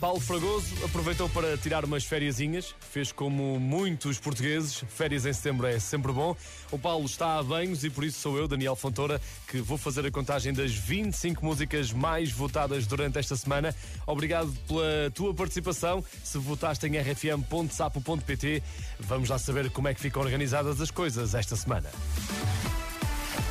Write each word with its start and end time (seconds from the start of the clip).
Paulo 0.00 0.18
Fragoso 0.18 0.82
aproveitou 0.82 1.28
para 1.28 1.58
tirar 1.58 1.84
umas 1.84 2.04
fériasinhas, 2.04 2.74
fez 2.80 3.12
como 3.12 3.60
muitos 3.60 4.18
portugueses, 4.18 4.82
férias 4.88 5.26
em 5.26 5.32
setembro 5.32 5.66
é 5.66 5.78
sempre 5.78 6.10
bom. 6.10 6.34
O 6.72 6.78
Paulo 6.78 7.04
está 7.04 7.38
a 7.38 7.42
banhos 7.42 7.84
e 7.84 7.90
por 7.90 8.02
isso 8.02 8.18
sou 8.18 8.38
eu, 8.38 8.48
Daniel 8.48 8.74
Fontoura, 8.74 9.20
que 9.46 9.60
vou 9.60 9.76
fazer 9.76 10.06
a 10.06 10.10
contagem 10.10 10.54
das 10.54 10.72
25 10.72 11.44
músicas 11.44 11.92
mais 11.92 12.32
votadas 12.32 12.86
durante 12.86 13.18
esta 13.18 13.36
semana. 13.36 13.76
Obrigado 14.06 14.50
pela 14.66 15.10
tua 15.14 15.34
participação. 15.34 16.02
Se 16.24 16.38
votaste 16.38 16.86
em 16.86 16.96
rfm.sapo.pt, 16.96 18.62
vamos 19.00 19.28
lá 19.28 19.38
saber 19.38 19.70
como 19.70 19.88
é 19.88 19.92
que 19.92 20.00
ficam 20.00 20.22
organizadas 20.22 20.80
as 20.80 20.90
coisas 20.90 21.34
esta 21.34 21.54
semana. 21.56 21.90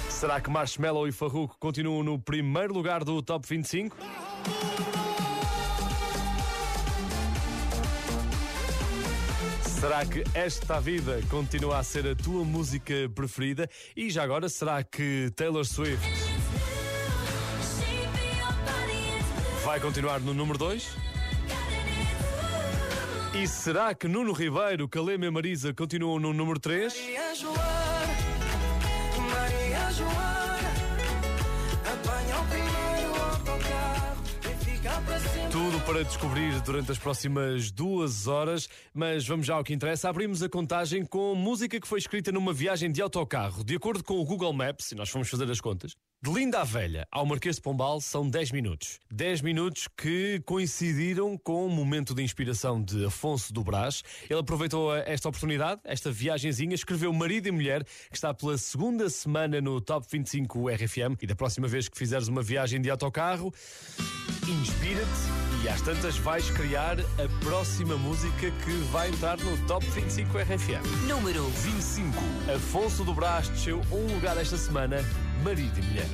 Será 0.10 0.42
que 0.42 0.50
Marshmallow 0.50 1.08
e 1.08 1.12
Farruko 1.12 1.56
continuam 1.60 2.02
no 2.02 2.18
primeiro 2.18 2.74
lugar 2.74 3.04
do 3.04 3.22
Top 3.22 3.48
25? 3.48 3.96
Será 9.80 10.06
que 10.06 10.26
esta 10.34 10.78
vida 10.82 11.22
continua 11.30 11.78
a 11.78 11.84
ser 11.84 12.06
a 12.06 12.14
tua 12.14 12.44
música 12.44 12.94
preferida? 13.16 13.70
E 13.96 14.10
já 14.10 14.24
agora, 14.24 14.50
será 14.50 14.84
que 14.84 15.32
Taylor 15.38 15.66
Swift 15.66 16.06
vai 19.64 19.80
continuar 19.80 20.20
no 20.20 20.34
número 20.34 20.58
2? 20.58 20.98
E 23.42 23.48
será 23.48 23.96
que 23.96 24.06
Nuno 24.06 24.34
Ribeiro, 24.34 24.86
Calema 24.90 25.26
e 25.26 25.32
Marisa 25.32 25.74
continuam 25.74 26.20
no 26.20 26.34
número 26.34 26.60
3? 26.60 26.94
Tudo 35.52 35.82
para 35.82 36.04
descobrir 36.04 36.62
durante 36.62 36.92
as 36.92 37.00
próximas 37.00 37.72
duas 37.72 38.28
horas, 38.28 38.70
mas 38.94 39.28
vamos 39.28 39.48
já 39.48 39.56
ao 39.56 39.64
que 39.64 39.74
interessa. 39.74 40.08
Abrimos 40.08 40.44
a 40.44 40.50
contagem 40.50 41.04
com 41.04 41.34
música 41.34 41.80
que 41.80 41.88
foi 41.88 41.98
escrita 41.98 42.32
numa 42.32 42.54
viagem 42.54 42.92
de 42.92 43.02
autocarro. 43.02 43.64
De 43.64 43.76
acordo 43.76 44.04
com 44.04 44.20
o 44.20 44.24
Google 44.24 44.54
Maps, 44.54 44.92
e 44.92 44.96
nós 44.96 45.10
fomos 45.10 45.28
fazer 45.28 45.50
as 45.50 45.60
contas, 45.60 45.96
de 46.22 46.34
Linda 46.34 46.60
à 46.60 46.64
Velha 46.66 47.08
ao 47.10 47.26
Marquês 47.26 47.56
de 47.56 47.62
Pombal 47.62 48.02
são 48.02 48.30
10 48.30 48.52
minutos. 48.52 49.00
10 49.10 49.42
minutos 49.42 49.88
que 49.96 50.42
coincidiram 50.46 51.38
com 51.38 51.66
o 51.66 51.70
momento 51.70 52.14
de 52.14 52.22
inspiração 52.22 52.84
de 52.84 53.06
Afonso 53.06 53.54
do 53.54 53.64
Brás. 53.64 54.04
Ele 54.30 54.40
aproveitou 54.40 54.94
esta 54.94 55.30
oportunidade, 55.30 55.80
esta 55.86 56.12
viagenzinha, 56.12 56.76
escreveu 56.76 57.14
Marido 57.14 57.48
e 57.48 57.52
Mulher, 57.52 57.86
que 57.86 58.16
está 58.16 58.34
pela 58.34 58.58
segunda 58.58 59.10
semana 59.10 59.62
no 59.62 59.80
Top 59.80 60.06
25 60.12 60.68
RFM. 60.68 61.16
E 61.22 61.28
da 61.28 61.36
próxima 61.36 61.70
vez 61.70 61.88
que 61.88 61.98
fizeres 61.98 62.28
uma 62.28 62.42
viagem 62.42 62.82
de 62.82 62.90
autocarro, 62.90 63.54
inspira-te 64.46 65.64
e 65.64 65.68
às 65.68 65.82
tantas 65.82 66.18
vais 66.18 66.50
criar 66.52 67.00
a 67.00 67.44
próxima 67.44 67.98
música 67.98 68.52
que 68.66 68.72
vai 68.92 69.10
entrar 69.10 69.38
no 69.38 69.58
Top 69.68 69.86
25 69.92 70.38
RFM. 70.38 71.08
Número 71.08 71.46
25. 71.50 72.18
Afonso 72.56 73.04
do 73.04 73.14
Brás 73.14 73.48
desceu 73.50 73.82
um 73.92 74.14
lugar 74.14 74.38
esta 74.38 74.58
semana, 74.58 74.98
Marido 75.44 75.80
e 75.80 75.82
Mulher. 75.82 76.08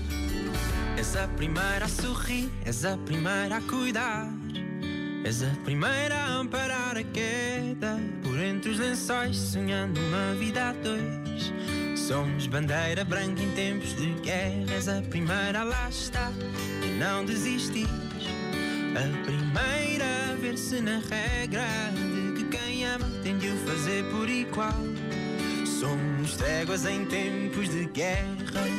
És 0.97 1.15
a 1.15 1.27
primeira 1.27 1.85
a 1.85 1.87
sorrir, 1.87 2.49
és 2.65 2.85
a 2.85 2.97
primeira 2.97 3.57
a 3.57 3.61
cuidar. 3.61 4.29
És 5.25 5.43
a 5.43 5.49
primeira 5.63 6.15
a 6.15 6.35
amparar 6.35 6.97
a 6.97 7.03
queda 7.03 7.99
por 8.23 8.39
entre 8.39 8.69
os 8.69 8.79
lençóis, 8.79 9.35
sonhando 9.35 9.99
uma 9.99 10.35
vida 10.35 10.69
a 10.69 10.73
dois. 10.73 11.51
Somos 11.97 12.45
bandeira 12.45 13.03
branca 13.03 13.41
em 13.41 13.51
tempos 13.51 13.95
de 13.95 14.13
guerra. 14.21 14.71
És 14.75 14.87
a 14.87 15.01
primeira 15.01 15.61
a 15.61 15.63
lá 15.63 15.89
estar 15.89 16.31
e 16.83 16.87
não 16.99 17.25
desistir. 17.25 17.87
A 18.95 19.25
primeira 19.25 20.05
a 20.31 20.35
ver-se 20.35 20.79
na 20.81 20.99
regra 20.99 21.65
de 21.93 22.43
que 22.43 22.57
quem 22.57 22.85
ama 22.85 23.09
tem 23.23 23.37
de 23.37 23.49
o 23.49 23.57
fazer 23.65 24.03
por 24.11 24.29
igual. 24.29 24.94
Somos 25.85 26.35
tréguas 26.35 26.83
em 26.87 27.05
tempos 27.05 27.69
de 27.69 27.85
guerra. 27.85 28.25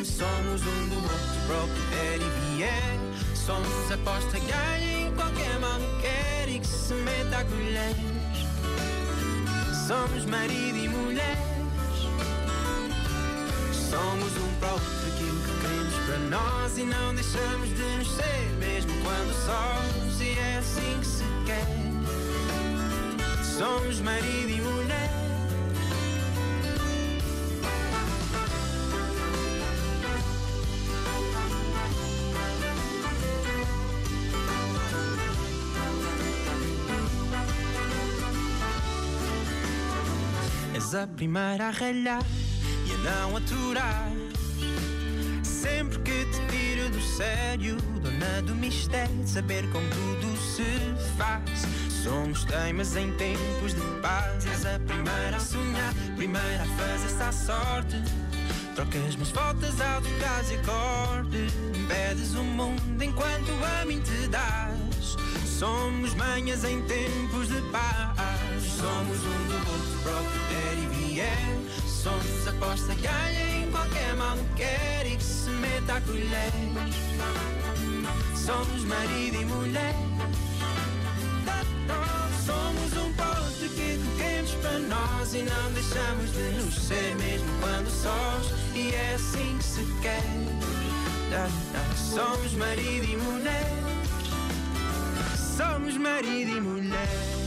Somos 0.04 0.60
um 0.66 0.88
do 0.88 0.96
outro 0.96 1.46
para 1.46 1.62
o 1.62 1.68
que 1.68 1.80
der 1.94 2.16
e 2.16 2.56
vier. 2.56 2.98
Somos 3.32 3.92
aposta 3.92 4.40
ganha 4.40 5.06
em 5.06 5.14
qualquer 5.14 5.56
mal 5.60 5.78
que 5.78 6.02
quer 6.02 6.48
e 6.48 6.58
que 6.58 6.66
se 6.66 6.94
meta 6.94 7.38
a 7.38 7.44
colher. 7.44 7.94
Somos 9.86 10.24
marido 10.24 10.78
e 10.78 10.88
mulher. 10.88 11.38
Somos 13.72 14.36
um 14.36 14.54
para 14.58 14.74
o 14.74 14.76
aquilo 14.76 15.40
que 15.42 15.60
queremos 15.60 15.94
para 16.06 16.18
nós 16.18 16.76
e 16.76 16.82
não 16.82 17.14
deixamos 17.14 17.68
de 17.68 17.82
nos 17.98 18.10
ser, 18.16 18.50
mesmo 18.58 18.90
quando 19.04 19.32
sós. 19.46 20.20
E 20.20 20.36
é 20.36 20.56
assim 20.58 20.98
que 20.98 21.06
se 21.06 21.24
quer. 21.46 21.68
Somos 23.44 24.00
marido 24.00 24.50
e 24.50 24.60
mulher. 24.60 25.35
És 40.76 40.94
a 40.94 41.06
primeira 41.06 41.68
a 41.68 41.70
ralhar 41.70 42.22
e 42.86 42.92
a 42.92 42.98
não 42.98 43.34
aturar. 43.38 44.12
Sempre 45.42 45.98
que 46.00 46.26
te 46.26 46.38
tiro 46.50 46.90
do 46.90 47.00
sério, 47.00 47.78
dona 48.02 48.42
do 48.42 48.54
mistério 48.54 49.16
de 49.24 49.30
saber 49.30 49.66
como 49.70 49.88
tudo 49.88 50.36
se 50.36 50.66
faz. 51.16 51.62
Somos 52.04 52.44
temas 52.44 52.94
em 52.94 53.10
tempos 53.12 53.72
de 53.72 53.80
paz. 54.02 54.44
És 54.44 54.66
a 54.66 54.78
primeira 54.80 55.38
a 55.38 55.40
sonhar, 55.40 55.94
primeira 56.14 56.62
a 56.62 56.66
fazer-se 56.66 57.22
à 57.22 57.32
sorte. 57.32 57.96
Trocas 58.74 59.16
mais 59.16 59.30
voltas 59.30 59.80
ao 59.80 60.02
trocares 60.02 60.50
e 60.50 60.54
acorde. 60.56 61.46
Impedes 61.74 62.34
o 62.34 62.44
mundo 62.44 63.02
enquanto 63.02 63.50
a 63.80 63.86
mim 63.86 64.00
te 64.00 64.28
das. 64.28 65.16
Somos 65.58 66.12
manhas 66.12 66.64
em 66.64 66.82
tempos 66.82 67.48
de 67.48 67.62
paz. 67.72 68.35
Somos 68.78 69.18
um 69.24 69.40
do 69.48 69.56
outro 69.72 69.98
para 70.02 70.20
o 70.20 70.24
que 70.30 70.38
der 70.52 70.76
e 70.82 70.86
vier. 70.94 71.58
Somos 71.86 72.46
aposta 72.46 72.94
ganha 72.94 73.58
em 73.58 73.70
qualquer 73.70 74.14
mal 74.16 74.36
que 74.36 74.62
quer 74.62 75.06
e 75.06 75.16
que 75.16 75.24
se 75.24 75.50
meta 75.50 75.94
a 75.94 76.00
colher. 76.02 76.52
Somos 78.34 78.84
marido 78.84 79.40
e 79.40 79.44
mulher. 79.46 79.94
Somos 82.44 82.92
um 82.92 83.08
outro 83.08 83.68
que 83.74 83.98
queremos 84.18 84.50
para 84.52 84.78
nós 84.78 85.34
e 85.34 85.42
não 85.42 85.72
deixamos 85.72 86.32
de 86.32 86.62
nos 86.62 86.74
ser 86.74 87.16
mesmo 87.16 87.48
quando 87.60 87.90
sós. 87.90 88.52
E 88.74 88.94
é 88.94 89.14
assim 89.14 89.56
que 89.58 89.64
se 89.64 89.84
quer. 90.02 90.22
Somos 91.96 92.52
marido 92.54 93.04
e 93.04 93.16
mulher. 93.16 93.72
Somos 95.56 95.96
marido 95.96 96.50
e 96.50 96.60
mulher. 96.60 97.45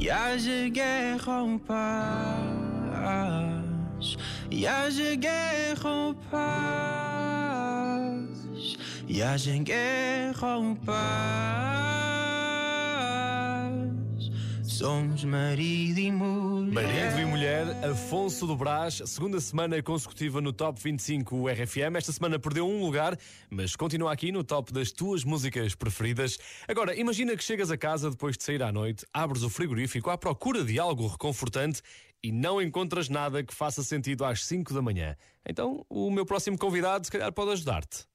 E 0.00 0.10
haja 0.10 0.70
guerra 0.70 1.42
ou 1.42 1.48
paz, 3.08 4.16
e 4.50 4.66
haja 4.66 5.14
guerra 5.16 5.90
ou 5.90 6.14
paz, 6.30 6.38
e 9.06 9.22
haja 9.22 9.56
guerra 9.58 10.56
ou 10.58 10.76
paz. 10.76 11.88
somos 14.78 15.24
marido 15.24 15.98
e 15.98 16.12
mulher. 16.12 16.72
Marido 16.72 17.20
e 17.20 17.24
mulher, 17.24 17.66
Afonso 17.84 18.46
do 18.46 18.54
Brás, 18.54 19.02
segunda 19.06 19.40
semana 19.40 19.82
consecutiva 19.82 20.40
no 20.40 20.52
Top 20.52 20.80
25 20.80 21.48
RFM. 21.48 21.96
Esta 21.96 22.12
semana 22.12 22.38
perdeu 22.38 22.64
um 22.64 22.80
lugar, 22.84 23.18
mas 23.50 23.74
continua 23.74 24.12
aqui 24.12 24.30
no 24.30 24.44
top 24.44 24.72
das 24.72 24.92
tuas 24.92 25.24
músicas 25.24 25.74
preferidas. 25.74 26.38
Agora, 26.68 26.94
imagina 26.94 27.36
que 27.36 27.42
chegas 27.42 27.72
a 27.72 27.76
casa 27.76 28.08
depois 28.08 28.36
de 28.36 28.44
sair 28.44 28.62
à 28.62 28.70
noite, 28.70 29.04
abres 29.12 29.42
o 29.42 29.50
frigorífico 29.50 30.10
à 30.10 30.16
procura 30.16 30.62
de 30.62 30.78
algo 30.78 31.08
reconfortante 31.08 31.82
e 32.22 32.32
não 32.32 32.60
encontras 32.60 33.08
nada 33.08 33.42
que 33.42 33.54
faça 33.54 33.82
sentido 33.82 34.24
às 34.24 34.44
5 34.44 34.74
da 34.74 34.82
manhã. 34.82 35.16
Então, 35.48 35.84
o 35.88 36.10
meu 36.10 36.26
próximo 36.26 36.58
convidado, 36.58 37.06
se 37.06 37.12
calhar, 37.12 37.32
pode 37.32 37.52
ajudar-te. 37.52 38.06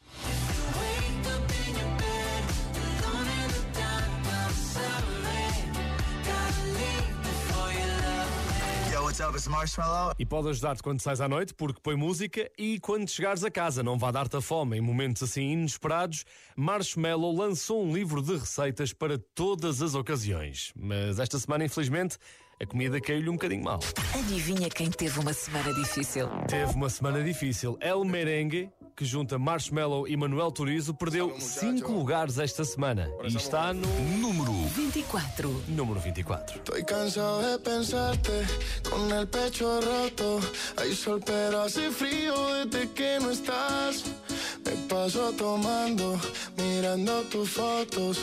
E 10.18 10.26
pode 10.26 10.50
ajudar-te 10.50 10.82
quando 10.82 11.00
sais 11.00 11.22
à 11.22 11.28
noite, 11.28 11.54
porque 11.54 11.80
põe 11.82 11.96
música 11.96 12.50
e 12.58 12.80
quando 12.80 13.08
chegares 13.08 13.44
a 13.44 13.52
casa 13.52 13.84
não 13.84 13.98
vá 13.98 14.10
dar-te 14.10 14.36
a 14.38 14.42
fome 14.42 14.78
em 14.78 14.82
momentos 14.82 15.22
assim 15.22 15.52
inesperados. 15.52 16.26
Marshmallow 16.56 17.36
lançou 17.36 17.86
um 17.86 17.94
livro 17.94 18.22
de 18.22 18.36
receitas 18.36 18.92
para 18.92 19.18
todas 19.36 19.82
as 19.82 19.94
ocasiões. 19.94 20.74
Mas 20.76 21.20
esta 21.20 21.38
semana, 21.38 21.64
infelizmente, 21.64 22.18
a 22.64 22.66
comida 22.66 23.00
caiu-lhe 23.00 23.30
um 23.30 23.34
bocadinho 23.34 23.64
mal. 23.64 23.80
Adivinha 24.18 24.70
quem 24.70 24.90
teve 24.90 25.20
uma 25.20 25.34
semana 25.34 25.74
difícil? 25.74 26.28
Teve 26.48 26.74
uma 26.74 26.90
semana 26.90 27.22
difícil. 27.22 27.78
El 27.82 28.04
Merengue, 28.06 28.70
que 28.96 29.04
junta 29.06 29.38
Marshmallow 29.38 30.08
e 30.08 30.16
Manuel 30.16 30.52
Turizo, 30.52 30.94
perdeu 30.94 31.36
5 31.40 31.92
lugares 31.92 32.38
esta 32.38 32.64
semana. 32.64 33.10
E 33.24 33.28
está 33.36 33.74
no 33.74 33.88
Número 34.18 34.54
24. 34.76 35.64
número 35.68 36.00
24. 36.00 36.58
Estoy 36.58 36.84
cansado 36.86 37.42
de 37.42 37.60
pensarte 37.60 38.32
con 38.90 39.12
el 39.12 39.28
pecho 39.28 39.82
roto. 39.82 40.40
Hay 40.78 40.96
sol, 40.96 41.20
pero 41.26 41.62
hace 41.62 41.92
frío 41.92 42.34
desde 42.66 42.90
que 42.92 43.20
no 43.20 43.32
estás. 43.32 44.06
Me 44.66 44.72
paso 44.88 45.32
tomando, 45.34 46.20
mirando 46.58 47.22
tus 47.24 47.50
fotos, 47.50 48.20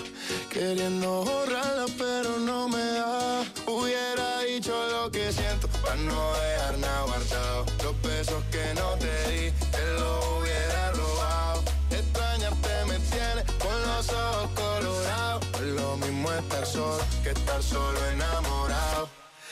queriendo 0.50 1.24
borrarlas, 1.24 1.90
pero 1.98 2.38
no 2.38 2.68
me 2.68 2.82
da. 2.82 3.42
Hubiera 3.66 4.40
dicho 4.40 4.74
lo 4.90 5.10
que 5.10 5.32
siento 5.32 5.68
para 5.82 5.96
no 5.96 6.32
dejar 6.34 6.78
nada 6.78 7.02
guardado. 7.04 7.66
Los 7.84 8.02
besos 8.02 8.42
que 8.50 8.74
no 8.74 8.90
te 8.98 9.30
di, 9.30 9.50
te 9.70 9.84
los 9.98 10.24
hubiera 10.38 10.92
robado. 10.92 11.62
Extrañarte 11.90 12.84
me 12.88 12.98
tiene 13.10 13.44
con 13.58 13.82
los 13.88 14.08
ojos 14.10 14.50
colorados. 14.54 15.60
Lo 15.60 15.96
mismo 15.98 16.32
estar 16.32 16.66
solo 16.66 17.04
que 17.22 17.30
estar 17.30 17.62
solo 17.62 17.98
enamorado. 18.12 19.08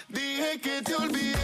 Dije 0.09 0.61
que 0.63 0.83
te 0.83 0.95
olvidé, 0.95 1.37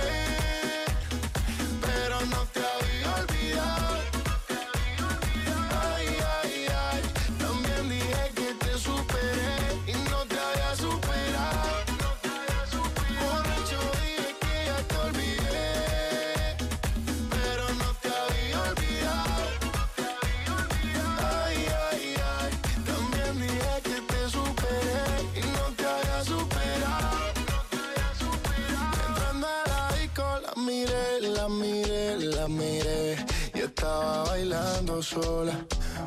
miré. 32.49 33.17
Y 33.55 33.61
estaba 33.61 34.25
bailando 34.25 35.03
sola, 35.03 35.53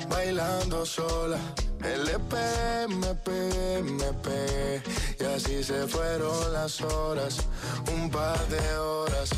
bailando 0.10 0.86
sola. 0.86 1.38
LP, 1.84 2.36
me 2.90 3.14
pegué, 3.16 3.82
me 3.84 4.12
pegué. 4.24 4.82
Y 5.20 5.24
así 5.24 5.64
se 5.64 5.88
fueron 5.88 6.54
las 6.54 6.82
horas, 6.82 7.38
un 7.94 8.10
par 8.10 8.48
de 8.48 8.78
horas. 8.78 9.30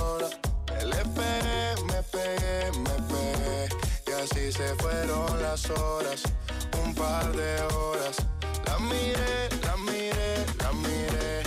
Me 0.00 0.84
le 0.86 1.02
pegué, 1.14 1.82
me 1.84 2.02
pegué, 2.10 2.78
me 2.78 2.96
pegué. 3.12 3.68
Y 4.06 4.12
así 4.12 4.50
se 4.50 4.74
fueron 4.76 5.42
las 5.42 5.68
horas, 5.68 6.22
un 6.82 6.94
par 6.94 7.30
de 7.32 7.60
horas. 7.74 8.16
La 8.66 8.78
miré, 8.78 9.48
la 9.62 9.76
miré, 9.76 10.46
la 10.58 10.72
miré. 10.72 11.39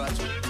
racho. 0.00 0.49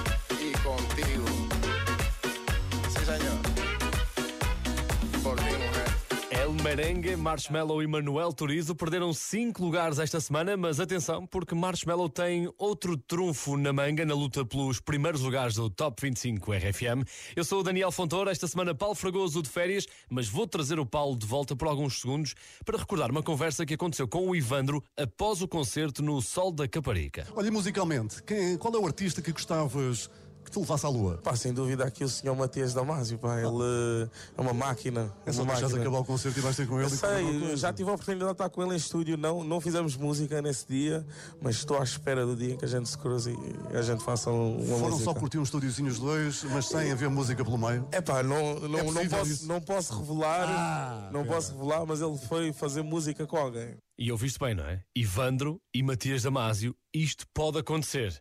Merengue, 6.70 7.16
Marshmallow 7.16 7.82
e 7.82 7.86
Manuel 7.88 8.32
Turizo 8.32 8.76
perderam 8.76 9.12
5 9.12 9.60
lugares 9.60 9.98
esta 9.98 10.20
semana, 10.20 10.56
mas 10.56 10.78
atenção, 10.78 11.26
porque 11.26 11.52
Marshmallow 11.52 12.08
tem 12.08 12.48
outro 12.56 12.96
trunfo 12.96 13.56
na 13.56 13.72
manga 13.72 14.06
na 14.06 14.14
luta 14.14 14.44
pelos 14.44 14.78
primeiros 14.78 15.22
lugares 15.22 15.56
do 15.56 15.68
Top 15.68 16.00
25 16.00 16.52
RFM. 16.52 17.02
Eu 17.34 17.42
sou 17.42 17.58
o 17.58 17.64
Daniel 17.64 17.90
Fontoura, 17.90 18.30
esta 18.30 18.46
semana 18.46 18.72
Paulo 18.72 18.94
Fragoso 18.94 19.42
de 19.42 19.48
férias, 19.48 19.84
mas 20.08 20.28
vou 20.28 20.46
trazer 20.46 20.78
o 20.78 20.86
Paulo 20.86 21.18
de 21.18 21.26
volta 21.26 21.56
por 21.56 21.66
alguns 21.66 22.00
segundos 22.00 22.36
para 22.64 22.78
recordar 22.78 23.10
uma 23.10 23.22
conversa 23.24 23.66
que 23.66 23.74
aconteceu 23.74 24.06
com 24.06 24.28
o 24.28 24.36
Ivandro 24.36 24.80
após 24.96 25.42
o 25.42 25.48
concerto 25.48 26.04
no 26.04 26.22
Sol 26.22 26.52
da 26.52 26.68
Caparica. 26.68 27.26
Olha, 27.34 27.50
musicalmente, 27.50 28.22
quem, 28.22 28.56
qual 28.56 28.72
é 28.72 28.78
o 28.78 28.86
artista 28.86 29.20
que 29.20 29.32
gostavas 29.32 30.08
que 30.50 30.56
te 30.56 30.60
levasse 30.60 30.84
à 30.84 30.88
lua? 30.88 31.18
Pá, 31.22 31.34
sem 31.36 31.52
dúvida 31.54 31.84
aqui 31.84 32.02
o 32.04 32.08
senhor 32.08 32.34
Matias 32.36 32.74
Damasio, 32.74 33.18
pá, 33.18 33.38
ele 33.40 34.10
é 34.36 34.40
uma 34.40 34.52
máquina. 34.52 35.12
É 35.24 35.32
só 35.32 35.42
uma 35.42 35.52
deixares 35.52 35.72
máquina. 35.72 35.80
acabar 35.82 35.98
o 36.00 36.04
concerto 36.04 36.38
e 36.38 36.42
vais 36.42 36.56
ter 36.56 36.66
com 36.66 36.76
ele. 36.80 36.84
Eu 36.84 36.90
sei, 36.90 37.56
já 37.56 37.72
tive 37.72 37.88
a 37.90 37.94
oportunidade 37.94 38.28
de 38.30 38.32
estar 38.34 38.50
com 38.50 38.62
ele 38.62 38.74
em 38.74 38.76
estúdio, 38.76 39.16
não, 39.16 39.44
não 39.44 39.60
fizemos 39.60 39.96
música 39.96 40.42
nesse 40.42 40.66
dia, 40.66 41.06
mas 41.40 41.56
estou 41.56 41.78
à 41.78 41.82
espera 41.84 42.26
do 42.26 42.34
dia 42.36 42.54
em 42.54 42.56
que 42.56 42.64
a 42.64 42.68
gente 42.68 42.88
se 42.88 42.98
cruze 42.98 43.30
e 43.72 43.76
a 43.76 43.82
gente 43.82 44.02
faça 44.02 44.30
um- 44.30 44.56
uma 44.58 44.66
Foram 44.78 44.90
música. 44.90 45.04
só 45.04 45.14
curtir 45.14 45.38
uns 45.38 45.48
estúdiozinhos 45.48 45.98
dois, 45.98 46.42
mas 46.44 46.66
sem 46.66 46.90
haver 46.90 47.08
música 47.08 47.44
pelo 47.44 47.56
meio. 47.58 47.86
É 47.92 48.00
pá, 48.00 48.22
não, 48.22 48.58
não, 48.60 48.78
É 48.78 48.82
não, 48.82 49.08
posso, 49.08 49.30
isso? 49.30 49.46
não 49.46 49.60
posso 49.60 49.98
revelar, 50.00 50.46
Ah, 50.48 51.10
não 51.12 51.22
pera. 51.22 51.34
posso 51.34 51.52
revelar, 51.52 51.86
mas 51.86 52.00
ele 52.00 52.18
foi 52.18 52.52
fazer 52.52 52.82
música 52.82 53.26
com 53.26 53.36
alguém. 53.36 53.76
E 53.98 54.10
ouviste 54.10 54.38
bem, 54.38 54.54
não 54.54 54.64
é? 54.64 54.80
Ivandro 54.96 55.60
e 55.74 55.82
Matias 55.82 56.22
Damasio, 56.22 56.74
isto 56.94 57.24
pode 57.34 57.58
acontecer. 57.58 58.20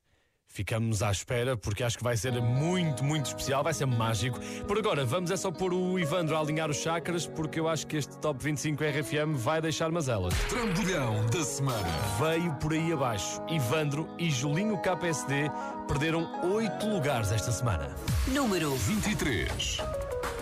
Ficamos 0.51 1.03
à 1.03 1.12
espera 1.12 1.56
porque 1.56 1.84
acho 1.84 1.98
que 1.98 2.03
vai 2.03 2.18
ser 2.18 2.34
muito, 2.41 3.03
muito 3.03 3.27
especial, 3.27 3.63
vai 3.63 3.74
ser 3.74 3.86
mágico. 3.86 4.39
Por 4.68 4.77
agora, 4.79 5.06
vamos 5.06 5.29
é 5.29 5.38
só 5.38 5.51
pôr 5.51 5.74
o 5.74 5.98
Ivandro 6.00 6.36
a 6.36 6.39
alinhar 6.39 6.70
os 6.72 6.77
chakras 6.77 7.27
porque 7.27 7.60
eu 7.60 7.70
acho 7.70 7.86
que 7.86 7.98
este 7.98 8.18
Top 8.18 8.44
25 8.44 8.84
RFM 8.84 9.36
vai 9.36 9.62
deixar 9.62 9.91
mazelas. 9.91 10.34
Trambolhão 10.50 11.25
da 11.27 11.44
semana. 11.44 11.88
Veio 12.20 12.51
por 12.56 12.74
aí 12.74 12.91
abaixo. 12.91 13.41
Ivandro 13.48 14.10
e 14.18 14.29
Julinho 14.32 14.77
KPSD 14.79 15.51
perderam 15.88 16.27
8 16.51 16.88
lugares 16.88 17.32
esta 17.32 17.51
semana. 17.51 17.96
Número 18.27 18.75
23. 18.75 19.77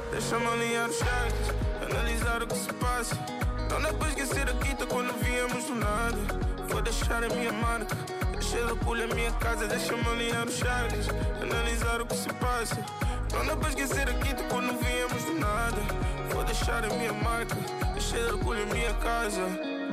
Deixa-me 0.10 0.48
alinhar 0.48 0.90
os 0.90 0.98
chakras, 0.98 1.92
analisar 1.92 2.44
o 2.44 2.48
que 2.48 2.58
se 2.58 2.74
passa. 2.76 3.16
Não 3.70 3.82
dá 3.82 3.94
para 3.94 4.08
esquecer 4.08 4.50
a 4.50 4.54
quinta 4.54 4.86
quando 4.86 5.14
viemos 5.22 5.66
do 5.66 5.76
nada. 5.76 6.18
Vou 6.70 6.82
deixar 6.82 7.24
a 7.24 7.28
minha 7.28 7.52
marca. 7.52 8.27
Da 8.48 8.76
pulha 8.78 9.04
a 9.04 9.14
minha 9.14 9.32
casa, 9.34 9.68
deixa-me 9.68 10.08
alinhar 10.08 10.48
os 10.48 10.56
chakras, 10.56 11.08
analisar 11.42 12.02
o 12.02 12.06
que 12.06 12.16
se 12.16 12.30
passa. 12.36 12.78
Não 13.34 13.46
dá 13.46 13.58
para 13.58 13.70
esquecer 13.70 14.10
a 14.10 14.14
quinta 14.14 14.42
quando 14.44 14.74
viemos 14.80 15.24
do 15.26 15.34
nada. 15.34 15.78
Vou 16.32 16.44
deixar 16.46 16.84
a 16.84 16.88
minha 16.88 17.12
marca, 17.12 17.56
deixei 17.94 18.24
da 18.24 18.38
pulha 18.38 18.64
a 18.64 18.74
minha 18.74 18.94
casa. 18.96 19.42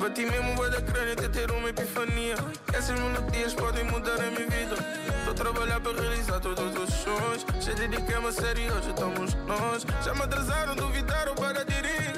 Bati 0.01 0.25
mesmo 0.25 0.61
o 0.61 0.71
da 0.71 0.81
crânio 0.81 1.15
até 1.15 1.29
ter 1.29 1.51
uma 1.51 1.69
epifania. 1.69 2.37
Essas 2.73 2.99
melodias 2.99 3.55
podem 3.55 3.85
mudar 3.85 4.21
a 4.21 4.31
minha 4.31 4.49
vida. 4.49 4.77
Estou 5.19 5.33
a 5.33 5.35
trabalhar 5.35 5.81
para 5.81 6.01
realizar 6.01 6.41
todos 6.41 6.77
os 6.77 6.95
sonhos. 6.95 7.45
Já 7.61 7.73
dediquei-me 7.75 8.29
a 8.29 8.33
sério, 8.33 8.73
hoje 8.77 8.91
estamos 8.91 9.35
nós. 9.35 9.85
Já 10.05 10.15
me 10.15 10.23
atrasaram, 10.23 10.77
duvidaram 10.77 11.35
para 11.35 11.61
aderir. 11.61 12.14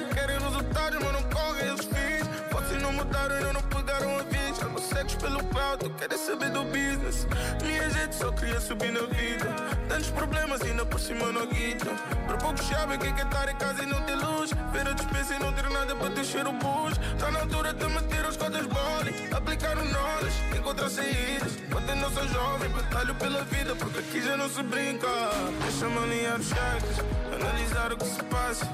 Pau, 5.67 5.77
tu 5.77 5.89
queres 5.91 6.21
saber 6.21 6.49
do 6.51 6.63
business. 6.63 7.27
Minha 7.63 7.89
gente 7.89 8.15
só 8.15 8.31
queria 8.31 8.59
subir 8.59 8.91
na 8.91 9.01
vida. 9.01 9.45
Tantos 9.89 10.09
problemas, 10.11 10.61
ainda 10.61 10.85
por 10.85 10.99
cima 10.99 11.31
não 11.31 11.45
guita. 11.47 11.91
Para 12.25 12.37
poucos 12.37 12.65
sabem 12.65 12.97
que 12.97 13.07
é 13.07 13.09
é 13.09 13.23
estar 13.23 13.49
em 13.49 13.55
casa 13.55 13.83
e 13.83 13.85
não 13.85 14.01
ter 14.03 14.15
luz. 14.15 14.51
Ver 14.71 14.87
a 14.87 14.93
dispensa 14.93 15.35
e 15.35 15.39
não 15.39 15.51
ter 15.53 15.69
nada 15.69 15.95
para 15.95 16.09
deixar 16.09 16.47
o 16.47 16.53
bus. 16.53 16.93
Está 17.13 17.31
na 17.31 17.39
altura 17.39 17.73
de 17.73 17.85
meter 17.87 18.25
as 18.25 18.37
cotas 18.37 18.65
bole. 18.65 19.11
Aplicar 19.35 19.77
o 19.77 19.85
knowledge, 19.85 20.37
encontrar 20.57 20.89
saídas. 20.89 21.57
Não 21.97 22.11
sou 22.11 22.27
jovem, 22.27 22.69
batalho 22.69 23.15
pela 23.15 23.43
vida, 23.45 23.75
porque 23.75 23.99
aqui 23.99 24.21
já 24.21 24.37
não 24.37 24.47
se 24.47 24.61
brinca. 24.63 25.07
Deixa-me 25.61 25.97
alinhar 25.97 26.39
os 26.39 26.47
chakras, 26.47 26.99
analisar 27.33 27.91
o 27.91 27.97
que 27.97 28.05
se 28.05 28.23
passa. 28.23 28.65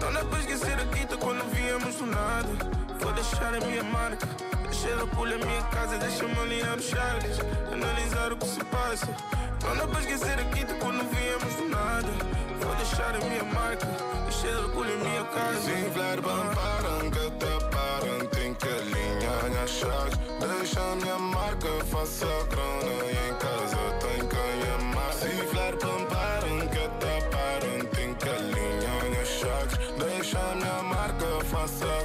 Não 0.00 0.12
dá 0.12 0.24
para 0.24 0.38
esquecer 0.38 0.74
a 0.74 0.86
quinta 0.86 1.16
quando 1.16 1.42
viemos 1.52 1.96
do 1.96 2.06
nada. 2.06 2.48
Vou 3.00 3.12
deixar 3.12 3.52
a 3.52 3.60
minha 3.60 3.82
marca. 3.82 4.57
Deixei 4.70 4.96
da 4.96 5.06
pulha 5.06 5.36
a 5.36 5.38
minha 5.38 5.62
casa, 5.64 5.98
deixa-me 5.98 6.38
alinhar 6.38 6.76
os 6.76 6.84
chakras, 6.84 7.38
analisar 7.72 8.32
o 8.32 8.36
que 8.36 8.46
se 8.46 8.64
passa. 8.64 9.08
Não 9.64 9.76
dá 9.76 9.86
para 9.86 10.00
esquecer 10.00 10.38
a 10.38 10.44
quinta 10.44 10.74
quando 10.74 11.04
viemos 11.10 11.54
do 11.54 11.68
nada. 11.68 12.08
Vou 12.60 12.74
deixar 12.76 13.14
a 13.14 13.18
minha 13.18 13.44
marca, 13.44 13.86
deixei 14.24 14.54
da 14.54 14.68
pulha 14.68 14.94
a 14.94 14.96
minha 14.98 15.24
casa. 15.24 15.48
Sin 15.60 15.90
fler 15.92 16.22
param 16.22 17.10
que 17.10 17.30
te 17.40 17.64
param 17.70 18.26
Tem 18.32 18.54
que 18.54 18.68
alinhar 18.68 19.62
as 19.62 19.70
chaves 19.70 20.18
Deixa 20.40 20.80
a 20.80 20.96
minha 20.96 21.18
marca, 21.18 21.68
faça 21.90 22.24
a 22.24 22.46
crona 22.46 22.94
E 23.04 23.28
em 23.28 23.34
casa 23.34 23.76
tem 24.00 24.26
que 24.28 24.36
amar 24.78 25.12
Sin 25.12 25.38
fler 25.50 25.76
param 26.08 26.58
que 26.68 26.84
te 27.00 27.14
param 27.32 27.78
Tem 27.94 28.14
que 28.14 28.28
alinhar 28.28 29.20
as 29.20 29.28
chaves 29.28 29.78
Deixa 29.98 30.38
a 30.38 30.54
minha 30.54 30.82
marca, 30.82 31.26
faça 31.44 31.84
a 31.84 31.97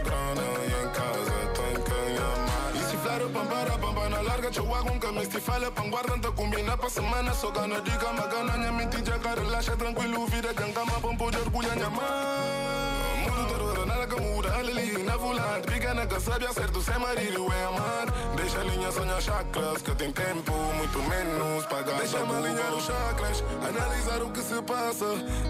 nunca 4.84 5.12
me 5.12 5.22
estifale 5.22 5.72
Pan 5.72 5.90
guardando 5.90 6.34
combina 6.34 6.78
pa 6.78 6.90
semana. 6.90 7.34
Só 7.34 7.52
gana 7.52 7.80
diga 7.82 8.12
magana 8.14 8.58
minha 8.58 8.72
mentira 8.72 9.20
cara 9.20 9.42
relaxa 9.42 9.76
tranquilo 9.76 10.26
Vira 10.28 10.54
gangama 10.54 11.00
bom 11.02 11.16
poder 11.16 11.42
orgulha 11.42 11.76
nha 11.76 11.90
mãe 11.90 12.33
Ali 14.54 15.04
na 15.04 15.18
volante, 15.18 15.66
pequena 15.66 16.06
que 16.06 16.20
sabe 16.20 16.46
acerto 16.46 16.80
Sem 16.80 17.00
marido 17.00 17.52
é 17.52 17.66
amar 17.66 18.06
Deixa 18.36 18.60
a 18.60 18.64
linha 18.64 18.92
sonhar 18.92 19.20
chakras 19.20 19.82
Que 19.82 19.96
tem 19.96 20.12
tempo, 20.12 20.54
muito 20.78 21.00
menos 21.10 21.66
pagar 21.66 21.98
Deixa-me 21.98 22.36
alinhar 22.36 22.72
os 22.74 22.86
chakras 22.86 23.44
Analisar 23.68 24.22
o 24.22 24.30
que 24.30 24.42
se 24.42 24.62
passa. 24.62 25.06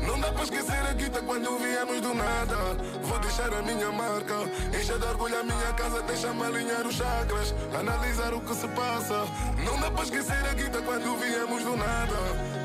Não 0.07 0.19
dá 0.21 0.31
para 0.31 0.43
esquecer 0.43 0.87
a 0.89 0.93
guita 0.93 1.21
quando 1.21 1.57
viemos 1.57 1.99
do 1.99 2.13
nada. 2.13 2.55
Vou 3.03 3.19
deixar 3.19 3.53
a 3.53 3.61
minha 3.61 3.91
marca 3.91 4.35
Encher 4.79 4.97
de 4.97 5.05
orgulho 5.05 5.37
a 5.37 5.43
minha 5.43 5.73
casa 5.73 6.01
Deixa-me 6.03 6.43
alinhar 6.43 6.87
os 6.87 6.95
chakras 6.95 7.53
Analisar 7.77 8.33
o 8.33 8.39
que 8.39 8.55
se 8.55 8.67
passa. 8.69 9.25
Não 9.65 9.79
dá 9.81 9.91
para 9.91 10.03
esquecer 10.03 10.45
a 10.49 10.53
guita 10.53 10.81
quando 10.81 11.19
viemos 11.19 11.61
do 11.61 11.75
nada. 11.75 12.15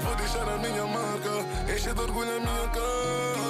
Vou 0.04 0.14
deixar 0.14 0.48
a 0.48 0.56
minha 0.56 0.86
marca 0.86 1.74
Encher 1.74 1.94
de 1.94 2.00
orgulho 2.00 2.30
a 2.30 2.40
minha 2.40 2.68
casa 2.68 3.47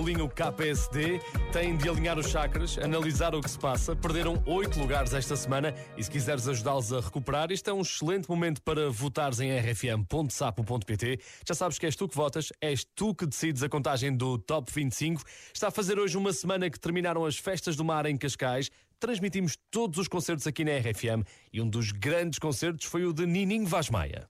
Julinho 0.00 0.30
KPSD 0.30 1.20
têm 1.52 1.76
de 1.76 1.86
alinhar 1.86 2.18
os 2.18 2.26
chakras, 2.26 2.78
analisar 2.78 3.34
o 3.34 3.40
que 3.42 3.50
se 3.50 3.58
passa. 3.58 3.94
Perderam 3.94 4.42
oito 4.46 4.80
lugares 4.80 5.12
esta 5.12 5.36
semana 5.36 5.74
e 5.94 6.02
se 6.02 6.10
quiseres 6.10 6.48
ajudá-los 6.48 6.90
a 6.90 7.00
recuperar, 7.00 7.52
este 7.52 7.68
é 7.68 7.72
um 7.74 7.82
excelente 7.82 8.26
momento 8.26 8.62
para 8.62 8.88
votares 8.88 9.40
em 9.40 9.54
rfm.sapo.pt. 9.54 11.20
Já 11.46 11.54
sabes 11.54 11.78
que 11.78 11.84
és 11.84 11.94
tu 11.94 12.08
que 12.08 12.16
votas, 12.16 12.50
és 12.62 12.82
tu 12.94 13.14
que 13.14 13.26
decides 13.26 13.62
a 13.62 13.68
contagem 13.68 14.16
do 14.16 14.38
Top 14.38 14.72
25. 14.72 15.22
Está 15.52 15.68
a 15.68 15.70
fazer 15.70 15.98
hoje 15.98 16.16
uma 16.16 16.32
semana 16.32 16.70
que 16.70 16.80
terminaram 16.80 17.26
as 17.26 17.36
festas 17.36 17.76
do 17.76 17.84
mar 17.84 18.06
em 18.06 18.16
Cascais. 18.16 18.70
Transmitimos 18.98 19.58
todos 19.70 19.98
os 19.98 20.08
concertos 20.08 20.46
aqui 20.46 20.64
na 20.64 20.78
RFM 20.78 21.28
e 21.52 21.60
um 21.60 21.68
dos 21.68 21.92
grandes 21.92 22.38
concertos 22.38 22.86
foi 22.86 23.04
o 23.04 23.12
de 23.12 23.26
Nininho 23.26 23.66
Vaz 23.66 23.90
Maia. 23.90 24.26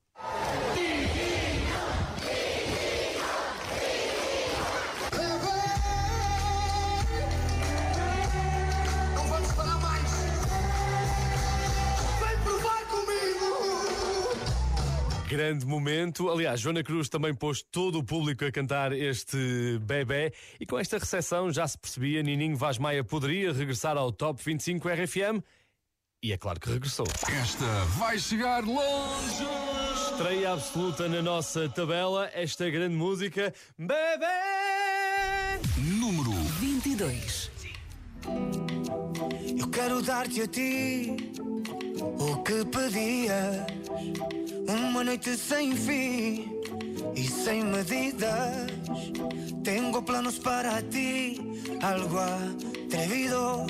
Grande 15.31 15.65
momento. 15.65 16.29
Aliás, 16.29 16.59
Joana 16.59 16.83
Cruz 16.83 17.09
também 17.09 17.33
pôs 17.33 17.63
todo 17.63 18.01
o 18.01 18.05
público 18.05 18.45
a 18.45 18.51
cantar 18.51 18.91
este 18.91 19.79
bebê. 19.81 20.33
E 20.59 20.67
com 20.67 20.77
esta 20.77 20.99
recepção 20.99 21.53
já 21.53 21.69
se 21.69 21.79
percebia, 21.79 22.21
Nininho 22.21 22.57
Vaz 22.57 22.79
Maia 22.79 23.05
poderia 23.05 23.53
regressar 23.53 23.97
ao 23.97 24.11
Top 24.11 24.43
25 24.45 24.89
RFM. 24.89 25.41
E 26.21 26.33
é 26.33 26.37
claro 26.37 26.59
que 26.59 26.69
regressou. 26.69 27.07
Esta 27.41 27.65
vai 27.97 28.19
chegar 28.19 28.65
longe. 28.65 29.45
Estreia 30.11 30.53
absoluta 30.53 31.09
na 31.09 31.23
nossa 31.23 31.69
tabela, 31.69 32.29
esta 32.35 32.69
grande 32.69 32.97
música, 32.97 33.55
Bebê! 33.79 34.27
Número 35.79 36.33
22. 36.59 37.53
Eu 38.27 38.70
dar-te 40.03 40.43
a 40.43 40.47
ti 40.47 41.17
o 42.19 42.43
que 42.43 42.65
pedias. 42.65 43.67
Uma 44.69 45.05
noite 45.05 45.37
sem 45.37 45.75
fim 45.77 46.61
e 47.15 47.27
sem 47.27 47.65
medidas. 47.65 48.71
Tengo 49.63 50.03
planos 50.03 50.39
para 50.39 50.83
ti, 50.83 51.41
algo 51.83 52.19
atrevido. 52.19 53.67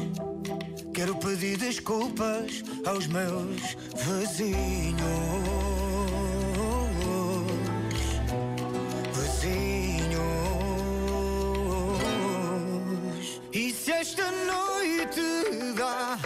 Quero 0.95 1.17
pedir 1.17 1.57
desculpas 1.57 2.63
aos 2.87 3.07
meus 3.07 3.77
vizinhos. 3.97 5.01
Vizinhos. 9.15 10.21
E 13.53 13.73
se 13.73 13.93
esta 13.93 14.31
noite 14.31 14.80
te 15.07 15.73
dá 15.75 16.19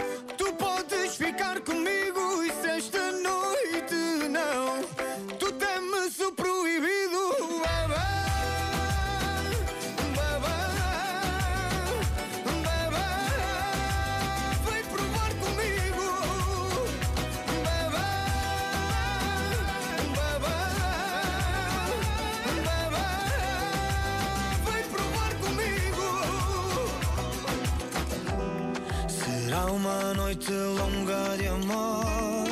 noite 30.35 30.51
longa 30.51 31.37
de 31.37 31.47
amor 31.47 32.45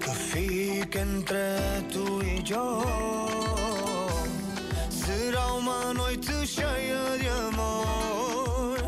que 0.00 0.10
fica 0.14 1.00
entre 1.00 1.82
tu 1.92 2.22
e 2.22 2.42
eu. 2.50 2.82
Será 4.88 5.52
uma 5.52 5.92
noite 5.92 6.46
cheia 6.46 7.18
de 7.18 7.28
amor. 7.28 8.78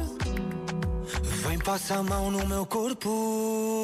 Vem, 1.22 1.58
passa 1.58 1.96
a 1.96 2.02
mão 2.02 2.30
no 2.30 2.46
meu 2.46 2.64
corpo. 2.64 3.77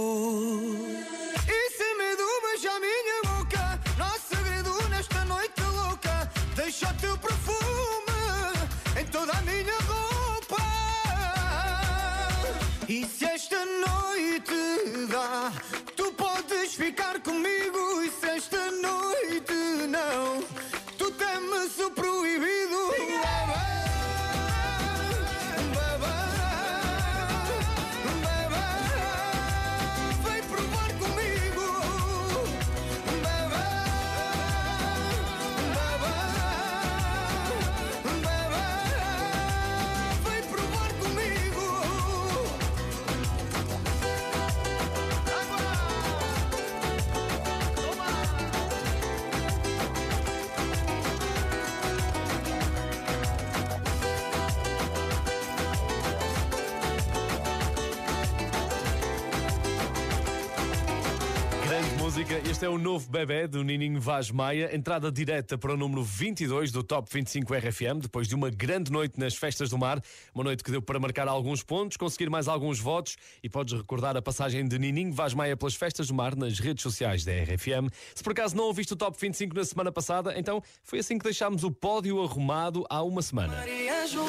Bebê 63.24 63.48
do 63.48 63.64
Nininho 63.64 63.98
Vaz 63.98 64.30
Maia. 64.30 64.76
Entrada 64.76 65.10
direta 65.10 65.56
para 65.56 65.72
o 65.72 65.76
número 65.78 66.02
22 66.02 66.70
do 66.70 66.82
Top 66.82 67.08
25 67.10 67.54
RFM, 67.54 68.00
depois 68.02 68.28
de 68.28 68.34
uma 68.34 68.50
grande 68.50 68.92
noite 68.92 69.18
nas 69.18 69.34
Festas 69.34 69.70
do 69.70 69.78
Mar. 69.78 70.02
Uma 70.34 70.44
noite 70.44 70.62
que 70.62 70.70
deu 70.70 70.82
para 70.82 71.00
marcar 71.00 71.26
alguns 71.26 71.62
pontos, 71.62 71.96
conseguir 71.96 72.28
mais 72.28 72.48
alguns 72.48 72.78
votos 72.78 73.16
e 73.42 73.48
podes 73.48 73.72
recordar 73.78 74.14
a 74.14 74.20
passagem 74.20 74.68
de 74.68 74.78
Nininho 74.78 75.12
Vaz 75.14 75.32
Maia 75.32 75.56
pelas 75.56 75.74
Festas 75.74 76.08
do 76.08 76.14
Mar 76.14 76.36
nas 76.36 76.58
redes 76.58 76.82
sociais 76.82 77.24
da 77.24 77.32
RFM. 77.32 77.88
Se 78.14 78.22
por 78.22 78.32
acaso 78.32 78.54
não 78.54 78.64
ouviste 78.64 78.92
o 78.92 78.96
Top 78.96 79.16
25 79.18 79.56
na 79.56 79.64
semana 79.64 79.90
passada, 79.90 80.38
então 80.38 80.62
foi 80.82 80.98
assim 80.98 81.16
que 81.16 81.24
deixámos 81.24 81.64
o 81.64 81.70
pódio 81.70 82.22
arrumado 82.22 82.84
há 82.90 83.02
uma 83.02 83.22
semana. 83.22 83.56
Maria 83.56 84.06
João, 84.06 84.26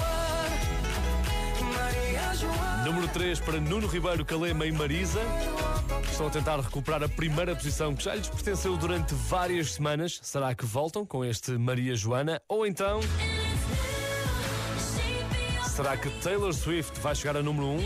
Maria 1.73 2.33
João. 2.33 2.85
Número 2.85 3.09
3 3.09 3.41
para 3.41 3.59
Nuno 3.59 3.87
Ribeiro, 3.87 4.23
Calema 4.23 4.65
e 4.65 4.71
Marisa. 4.71 5.19
Estão 6.15 6.27
a 6.27 6.29
tentar 6.29 6.62
recuperar 6.62 7.03
a 7.03 7.10
primeira 7.10 7.53
posição 7.53 7.93
que 7.93 8.01
já 8.01 8.15
lhes 8.15 8.29
pertenceu 8.29 8.77
durante 8.77 9.13
várias 9.13 9.74
semanas. 9.74 10.17
Será 10.24 10.55
que 10.55 10.65
voltam 10.65 11.05
com 11.05 11.25
este 11.25 11.51
Maria 11.57 11.93
Joana? 11.93 12.41
Ou 12.48 12.65
então. 12.65 13.01
Será 15.67 15.98
que 15.98 16.10
Taylor 16.22 16.53
Swift 16.53 16.98
vai 17.01 17.13
chegar 17.13 17.36
a 17.36 17.43
número 17.43 17.67
1? 17.67 17.79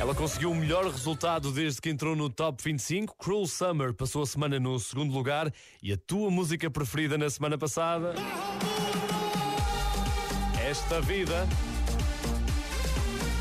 Ela 0.00 0.16
conseguiu 0.16 0.50
o 0.50 0.54
melhor 0.54 0.84
resultado 0.90 1.52
desde 1.52 1.80
que 1.80 1.90
entrou 1.90 2.16
no 2.16 2.28
Top 2.28 2.60
25. 2.60 3.14
Cruel 3.16 3.46
Summer 3.46 3.94
passou 3.94 4.24
a 4.24 4.26
semana 4.26 4.58
no 4.58 4.76
segundo 4.80 5.14
lugar. 5.14 5.54
E 5.80 5.92
a 5.92 5.96
tua 5.96 6.28
música 6.28 6.68
preferida 6.68 7.16
na 7.16 7.30
semana 7.30 7.56
passada? 7.56 8.14
Esta 10.68 11.00
vida. 11.00 11.46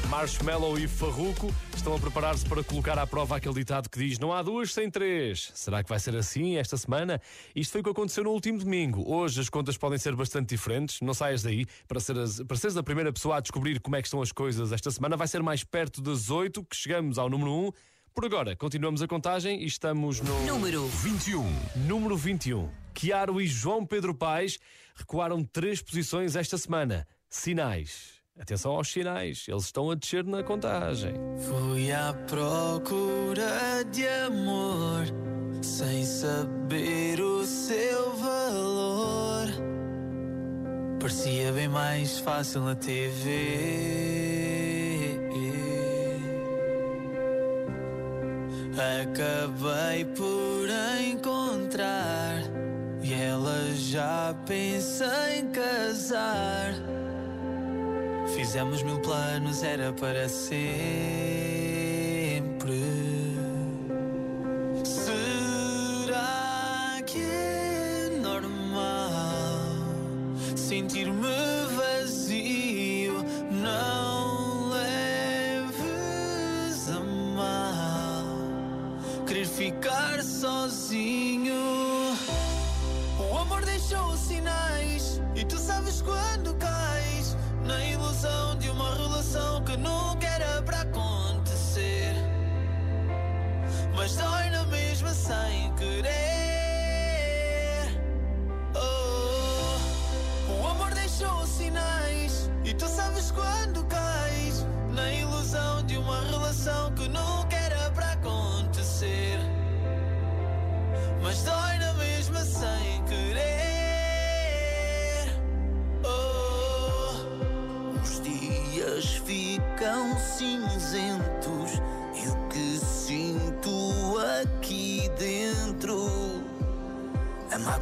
Marshmallow 0.09 0.79
e 0.79 0.87
Farruco 0.87 1.53
estão 1.75 1.95
a 1.95 1.99
preparar-se 1.99 2.43
para 2.43 2.63
colocar 2.63 2.97
à 2.97 3.05
prova 3.05 3.35
aquele 3.37 3.53
ditado 3.53 3.87
que 3.87 3.99
diz 3.99 4.17
não 4.17 4.33
há 4.33 4.41
duas 4.41 4.73
sem 4.73 4.89
três. 4.89 5.51
Será 5.53 5.83
que 5.83 5.89
vai 5.89 5.99
ser 5.99 6.15
assim 6.15 6.57
esta 6.57 6.75
semana? 6.77 7.21
Isto 7.55 7.73
foi 7.73 7.81
o 7.81 7.83
que 7.83 7.91
aconteceu 7.91 8.23
no 8.23 8.31
último 8.31 8.57
domingo. 8.57 9.03
Hoje 9.07 9.39
as 9.39 9.49
contas 9.49 9.77
podem 9.77 9.99
ser 9.99 10.15
bastante 10.15 10.49
diferentes. 10.49 10.99
Não 11.01 11.13
saias 11.13 11.43
daí. 11.43 11.67
Para, 11.87 11.99
seres, 11.99 12.41
para 12.41 12.57
seres 12.57 12.75
a 12.75 12.81
primeira 12.81 13.13
pessoa 13.13 13.37
a 13.37 13.39
descobrir 13.39 13.79
como 13.79 13.95
é 13.97 14.01
que 14.01 14.07
estão 14.07 14.19
as 14.19 14.31
coisas 14.31 14.71
esta 14.71 14.89
semana, 14.89 15.15
vai 15.15 15.27
ser 15.27 15.43
mais 15.43 15.63
perto 15.63 16.01
das 16.01 16.31
oito 16.31 16.65
que 16.65 16.75
chegamos 16.75 17.19
ao 17.19 17.29
número 17.29 17.53
um. 17.53 17.71
Por 18.11 18.25
agora, 18.25 18.55
continuamos 18.55 19.03
a 19.03 19.07
contagem 19.07 19.61
e 19.61 19.67
estamos 19.67 20.21
no... 20.21 20.39
Número 20.45 20.87
21. 20.87 21.45
Número 21.85 22.17
21. 22.17 22.67
Chiaro 22.97 23.39
e 23.39 23.45
João 23.45 23.85
Pedro 23.85 24.15
Paes 24.15 24.57
recuaram 24.95 25.43
três 25.43 25.83
posições 25.83 26.35
esta 26.35 26.57
semana. 26.57 27.07
Sinais. 27.29 28.18
Atenção 28.39 28.71
aos 28.71 28.89
sinais, 28.89 29.45
eles 29.49 29.65
estão 29.65 29.91
a 29.91 29.95
descer 29.95 30.23
na 30.23 30.41
contagem. 30.41 31.13
Fui 31.39 31.91
à 31.91 32.13
procura 32.25 33.83
de 33.91 34.07
amor 34.07 35.05
sem 35.61 36.05
saber 36.05 37.19
o 37.19 37.43
seu 37.43 38.15
valor. 38.15 39.47
Parecia 41.01 41.51
bem 41.51 41.67
mais 41.67 42.19
fácil 42.19 42.61
na 42.61 42.75
TV. 42.75 43.89
Acabei 49.01 50.05
por 50.05 50.67
encontrar 51.11 52.41
e 53.03 53.13
ela 53.13 53.73
já 53.75 54.33
pensa 54.45 55.05
em 55.35 55.51
casar. 55.51 56.98
Fizemos 58.49 58.81
mil 58.81 58.99
planos, 58.99 59.61
era 59.61 59.93
para 59.93 60.27
sempre. 60.27 61.48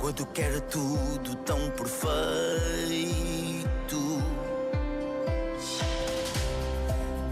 A 0.07 0.09
mágoa 0.09 0.13
do 0.13 0.25
que 0.27 0.41
era 0.41 0.61
tudo 0.61 1.35
tão 1.43 1.69
perfeito. 1.71 1.97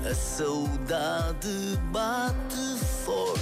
A 0.09 0.13
saudade 0.13 1.79
bate 1.91 2.77
forte 3.05 3.34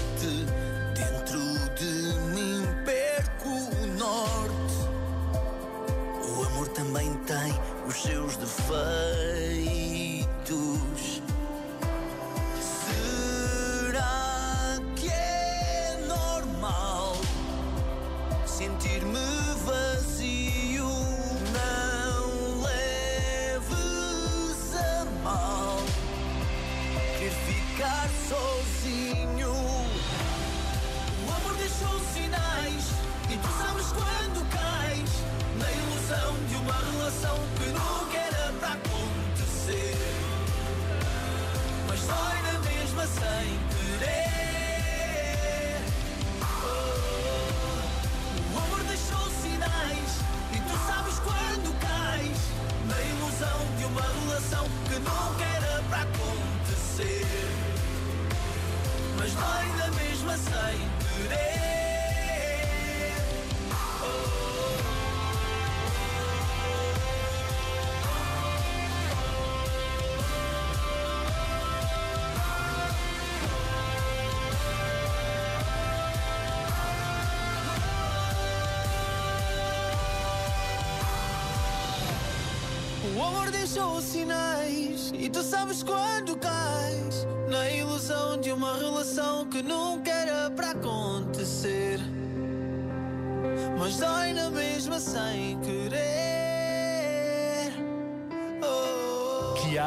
sinais. 84.01 85.11
E 85.13 85.29
tu 85.29 85.43
sabes 85.43 85.83
quando 85.83 86.32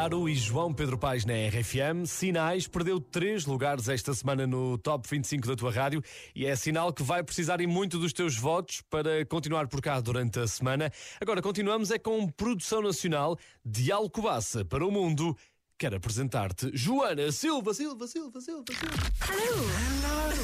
Chiaro 0.07 0.29
e 0.29 0.35
João 0.37 0.73
Pedro 0.73 0.97
Paes 0.97 1.25
na 1.25 1.33
RFM. 1.33 2.07
Sinais 2.07 2.69
perdeu 2.69 3.01
três 3.01 3.45
lugares 3.45 3.89
esta 3.89 4.15
semana 4.15 4.47
no 4.47 4.79
Top 4.79 5.07
25 5.09 5.49
da 5.49 5.57
tua 5.57 5.73
rádio 5.73 6.01
e 6.33 6.47
é 6.47 6.55
sinal 6.55 6.93
que 6.93 7.03
vai 7.03 7.25
precisar 7.25 7.59
muito 7.67 7.99
dos 7.99 8.13
teus 8.13 8.37
votos 8.37 8.83
para 8.89 9.27
continuar 9.27 9.67
por 9.67 9.81
cá 9.81 9.99
durante 9.99 10.39
a 10.39 10.47
semana. 10.47 10.93
Agora 11.21 11.43
continuamos 11.43 11.91
é 11.91 11.99
com 11.99 12.29
produção 12.29 12.83
nacional 12.83 13.37
de 13.65 13.91
Alcobaça 13.91 14.65
para 14.65 14.87
o 14.87 14.93
mundo. 14.93 15.37
Quero 15.79 15.97
apresentar-te 15.97 16.71
Joana 16.73 17.31
Silva, 17.31 17.75
Silva, 17.75 18.07
Silva, 18.07 18.41
Silva, 18.41 18.65
Silva. 18.71 18.95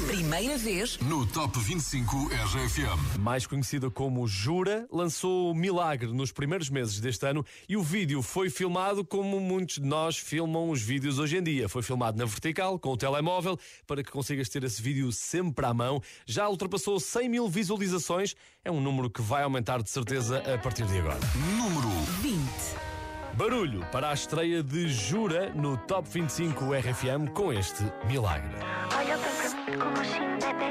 Primeira 0.05 0.59
vez 0.59 0.99
No 0.99 1.25
Top 1.25 1.57
25 1.57 2.27
RFM. 2.27 3.17
Mais 3.17 3.47
conhecida 3.47 3.89
como 3.89 4.27
Jura, 4.27 4.87
lançou 4.91 5.55
Milagre 5.55 6.13
nos 6.13 6.31
primeiros 6.31 6.69
meses 6.69 6.99
deste 6.99 7.25
ano 7.25 7.43
e 7.67 7.75
o 7.75 7.81
vídeo 7.81 8.21
foi 8.21 8.51
filmado 8.51 9.03
como 9.03 9.39
muitos 9.39 9.77
de 9.79 9.87
nós 9.87 10.19
filmam 10.19 10.69
os 10.69 10.83
vídeos 10.83 11.17
hoje 11.17 11.37
em 11.37 11.41
dia. 11.41 11.67
Foi 11.67 11.81
filmado 11.81 12.15
na 12.15 12.25
vertical, 12.25 12.77
com 12.77 12.89
o 12.91 12.97
telemóvel, 12.97 13.57
para 13.87 14.03
que 14.03 14.11
consigas 14.11 14.47
ter 14.49 14.63
esse 14.63 14.83
vídeo 14.83 15.11
sempre 15.11 15.65
à 15.65 15.73
mão. 15.73 15.99
Já 16.27 16.47
ultrapassou 16.47 16.99
100 16.99 17.27
mil 17.27 17.49
visualizações, 17.49 18.35
é 18.63 18.69
um 18.69 18.79
número 18.79 19.09
que 19.09 19.23
vai 19.23 19.41
aumentar 19.41 19.81
de 19.81 19.89
certeza 19.89 20.43
a 20.53 20.59
partir 20.59 20.85
de 20.85 20.99
agora. 20.99 21.19
Número 21.57 21.89
20. 22.21 22.92
Barulho 23.35 23.83
para 23.91 24.11
a 24.11 24.13
estreia 24.13 24.61
de 24.61 24.87
Jura 24.87 25.51
no 25.55 25.75
Top 25.75 26.07
25 26.07 26.65
RFM 26.65 27.31
com 27.33 27.51
este 27.51 27.83
Milagre. 28.05 28.51
Olha 28.95 29.17
para 29.17 29.49
mim 29.49 29.79
como 29.79 29.99
assim, 29.99 30.19
bebê. 30.39 30.69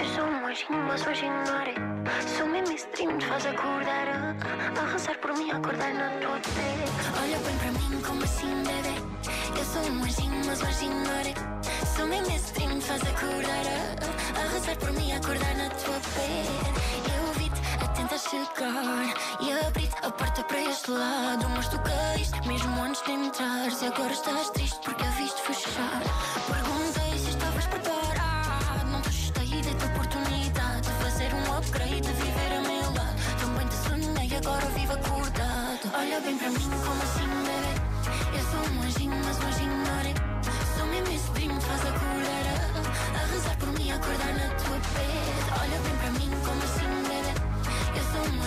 Eu 0.00 0.08
sou 0.14 0.24
um 0.24 0.46
anjinho, 0.46 0.78
mas 0.86 1.04
hoje 1.04 1.24
ignore. 1.26 1.74
Sou 2.36 2.46
mesmo 2.46 2.74
stream, 2.76 3.18
te 3.18 3.26
faz 3.26 3.46
acordar. 3.46 4.08
A, 4.08 4.80
a 4.80 4.92
rezar 4.92 5.18
por 5.18 5.36
mim, 5.36 5.50
acordar 5.50 5.92
na 5.92 6.10
tua 6.20 6.38
pele. 6.38 6.84
Olha 7.20 7.38
bem 7.38 7.58
para 7.58 7.72
mim 7.72 8.00
como 8.06 8.22
assim, 8.22 8.62
bebê. 8.62 9.58
Eu 9.58 9.64
sou 9.64 9.82
um 9.92 10.04
anjinho, 10.04 10.46
mas 10.46 10.62
hoje 10.62 10.84
ignore. 10.84 11.34
Sou 11.96 12.06
mesmo 12.06 12.36
stream, 12.36 12.78
te 12.78 12.84
faz 12.84 13.02
acordar. 13.02 13.64
A, 13.66 14.40
a 14.40 14.52
rezar 14.52 14.76
por 14.76 14.92
mim, 14.92 15.12
acordar 15.12 15.56
na 15.56 15.68
tua 15.70 15.98
pele. 16.14 17.18
Eu 17.18 17.27
a 18.14 18.18
chegar 18.18 19.14
e 19.40 19.52
abri-te 19.52 19.94
a 20.02 20.10
porta 20.10 20.42
para 20.44 20.60
este 20.62 20.90
lado. 20.90 21.48
Mas 21.50 21.68
tu 21.68 21.78
caíste 21.80 22.48
mesmo 22.48 22.82
antes 22.82 23.02
de 23.02 23.12
entrares. 23.12 23.82
E 23.82 23.86
agora 23.86 24.12
estás 24.12 24.50
triste 24.50 24.78
porque 24.82 25.04
a 25.04 25.10
viste 25.10 25.40
fechar. 25.42 26.00
Perguntei 26.46 27.18
se 27.18 27.30
estavas 27.30 27.66
preparado. 27.66 28.86
Não 28.90 29.00
te 29.02 29.10
gostei 29.10 29.62
da 29.62 29.78
tua 29.78 29.88
oportunidade 29.90 30.82
de 30.82 30.90
fazer 31.04 31.34
um 31.34 31.56
upgrade, 31.58 32.00
de 32.00 32.12
viver 32.12 32.52
a 32.56 32.60
meu 32.60 32.92
lado. 32.94 33.16
Também 33.40 33.66
te 33.66 33.74
sonhei, 33.74 34.36
agora 34.36 34.66
vivo 34.66 34.92
acordado. 34.94 35.90
Olha 35.94 36.20
bem 36.20 36.38
para 36.38 36.50
mim, 36.50 36.70
como 36.70 37.02
assim, 37.02 37.28
bebê? 37.28 38.38
Eu 38.38 38.44
sou 38.50 38.72
um 38.72 38.82
anjinho, 38.82 39.20
mas 39.24 39.38
hoje 39.38 39.64
ignore. 39.64 40.14
Sou 40.76 40.86
mesmo 40.86 41.14
esse 41.14 41.30
primo, 41.32 41.60
faz 41.60 41.80
acordar. 41.82 42.44
A, 43.16 43.22
a 43.22 43.26
rezar 43.26 43.56
por 43.58 43.68
mim, 43.78 43.90
acordar 43.92 44.32
na 44.32 44.48
tua 44.54 44.78
pele. 44.94 45.28
Olha 45.60 45.78
bem 45.80 45.96
para 45.98 46.10
mim, 46.12 46.30
como 46.44 46.62
assim, 46.62 46.87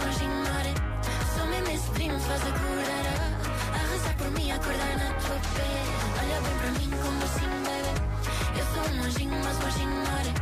um 0.00 0.08
anjinho, 0.08 0.32
ignore. 0.32 0.74
Sou 1.34 1.46
mesmo 1.46 1.70
esse 1.74 1.90
primo, 1.90 2.18
faz 2.20 2.42
acordar. 2.42 3.06
A, 3.18 3.76
a 3.76 3.78
rezar 3.90 4.14
por 4.16 4.30
mim, 4.32 4.50
acordar 4.50 4.98
na 4.98 5.08
tua 5.14 5.38
pele. 5.54 5.92
Olha 6.20 6.40
bem 6.40 6.56
para 6.58 6.70
mim, 6.78 6.90
como 7.02 7.24
assim, 7.24 7.48
bebê? 7.64 7.92
Eu 8.58 8.64
sou 8.72 8.84
um 8.94 9.02
anjinho, 9.02 9.38
mas 9.44 9.56
hoje 9.64 9.82
ignore. 9.82 10.32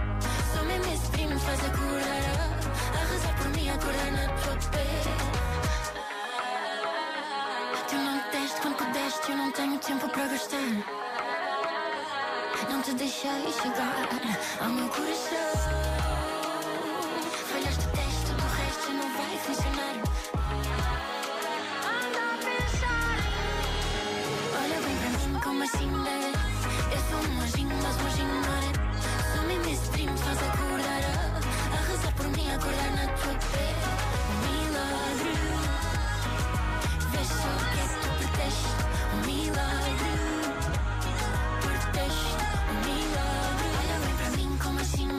Sou 0.52 0.64
mesmo 0.64 0.92
esse 0.92 1.06
primo, 1.10 1.38
faz 1.38 1.60
acordar. 1.64 2.24
A, 2.36 2.98
a 2.98 3.04
rezar 3.12 3.34
por 3.36 3.48
mim, 3.50 3.68
acordar 3.70 4.10
na 4.12 4.26
tua 4.40 4.56
pele. 4.70 5.16
Tu 7.88 7.94
não 7.96 8.12
me 8.16 8.22
deste 8.32 8.60
quando 8.60 8.76
pudeste, 8.76 9.30
eu 9.30 9.36
não 9.36 9.52
tenho 9.52 9.78
tempo 9.78 10.08
para 10.08 10.26
gastar. 10.26 11.06
Não 12.70 12.82
te 12.82 12.92
deixei 12.94 13.52
chegar 13.52 14.08
ao 14.60 14.68
meu 14.70 14.88
coração. 14.88 16.05
Milagre. 42.84 43.68
Olha 43.80 43.98
bem 44.00 44.14
para 44.16 44.30
mim, 44.36 44.58
como 44.62 44.80
assim. 44.80 45.15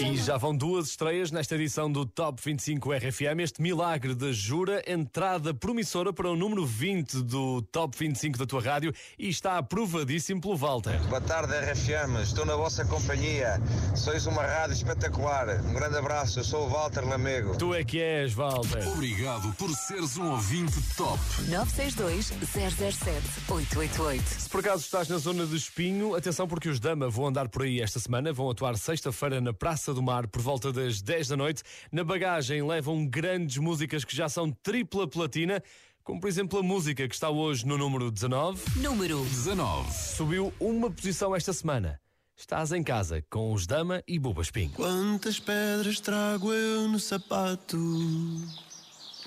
E 0.00 0.16
já 0.16 0.36
vão 0.36 0.56
duas 0.56 0.90
estreias 0.90 1.32
nesta 1.32 1.56
edição 1.56 1.90
do 1.90 2.06
Top 2.06 2.40
25 2.40 2.92
RFM. 2.92 3.40
Este 3.40 3.60
milagre 3.60 4.14
da 4.14 4.30
Jura, 4.30 4.80
entrada 4.86 5.52
promissora 5.52 6.12
para 6.12 6.30
o 6.30 6.36
número 6.36 6.64
20 6.64 7.22
do 7.22 7.62
Top 7.62 7.98
25 7.98 8.38
da 8.38 8.46
tua 8.46 8.62
rádio 8.62 8.94
e 9.18 9.28
está 9.28 9.58
aprovadíssimo 9.58 10.40
pelo 10.40 10.56
Walter. 10.56 11.00
Boa 11.08 11.20
tarde, 11.20 11.52
RFM. 11.52 12.22
Estou 12.22 12.46
na 12.46 12.54
vossa 12.54 12.84
companhia. 12.84 13.60
Sois 13.96 14.24
uma 14.26 14.42
rádio 14.42 14.74
espetacular. 14.74 15.60
Um 15.64 15.74
grande 15.74 15.96
abraço. 15.96 16.38
Eu 16.38 16.44
sou 16.44 16.66
o 16.66 16.68
Walter 16.68 17.04
Lamego. 17.04 17.58
Tu 17.58 17.74
é 17.74 17.82
que 17.82 18.00
és, 18.00 18.32
Walter. 18.32 18.86
Obrigado 18.88 19.52
por 19.54 19.70
seres 19.70 20.16
um 20.16 20.30
ouvinte 20.30 20.80
top. 20.96 21.18
962 21.48 22.26
007 22.26 23.16
888. 23.48 24.22
Se 24.22 24.48
por 24.48 24.60
acaso 24.60 24.84
estás 24.84 25.08
na 25.08 25.18
zona 25.18 25.44
de 25.44 25.56
Espinho, 25.56 26.14
atenção 26.14 26.46
porque 26.46 26.68
os 26.68 26.78
Dama 26.78 27.08
vão 27.08 27.26
andar 27.26 27.48
por 27.48 27.62
aí 27.62 27.80
esta 27.80 27.98
semana, 27.98 28.32
vão 28.32 28.48
atuar 28.48 28.76
sexta-feira 28.76 29.40
na 29.40 29.52
Praça 29.52 29.87
do 29.92 30.02
Mar 30.02 30.26
por 30.26 30.42
volta 30.42 30.72
das 30.72 31.00
10 31.00 31.28
da 31.28 31.36
noite. 31.36 31.62
Na 31.90 32.04
bagagem 32.04 32.62
levam 32.62 33.06
grandes 33.06 33.58
músicas 33.58 34.04
que 34.04 34.14
já 34.14 34.28
são 34.28 34.50
tripla 34.50 35.06
platina. 35.08 35.62
Como 36.02 36.20
por 36.20 36.28
exemplo 36.28 36.58
a 36.58 36.62
música 36.62 37.06
que 37.06 37.14
está 37.14 37.28
hoje 37.28 37.66
no 37.66 37.76
número 37.76 38.10
19. 38.10 38.80
Número 38.80 39.22
19. 39.24 39.92
Subiu 39.92 40.52
uma 40.58 40.90
posição 40.90 41.34
esta 41.36 41.52
semana. 41.52 42.00
Estás 42.36 42.70
em 42.72 42.82
casa 42.82 43.22
com 43.28 43.52
os 43.52 43.66
Dama 43.66 44.02
e 44.06 44.18
Buba 44.18 44.42
Espinho. 44.42 44.70
Quantas 44.70 45.40
pedras 45.40 45.98
trago 45.98 46.52
eu 46.52 46.88
no 46.88 47.00
sapato? 47.00 47.76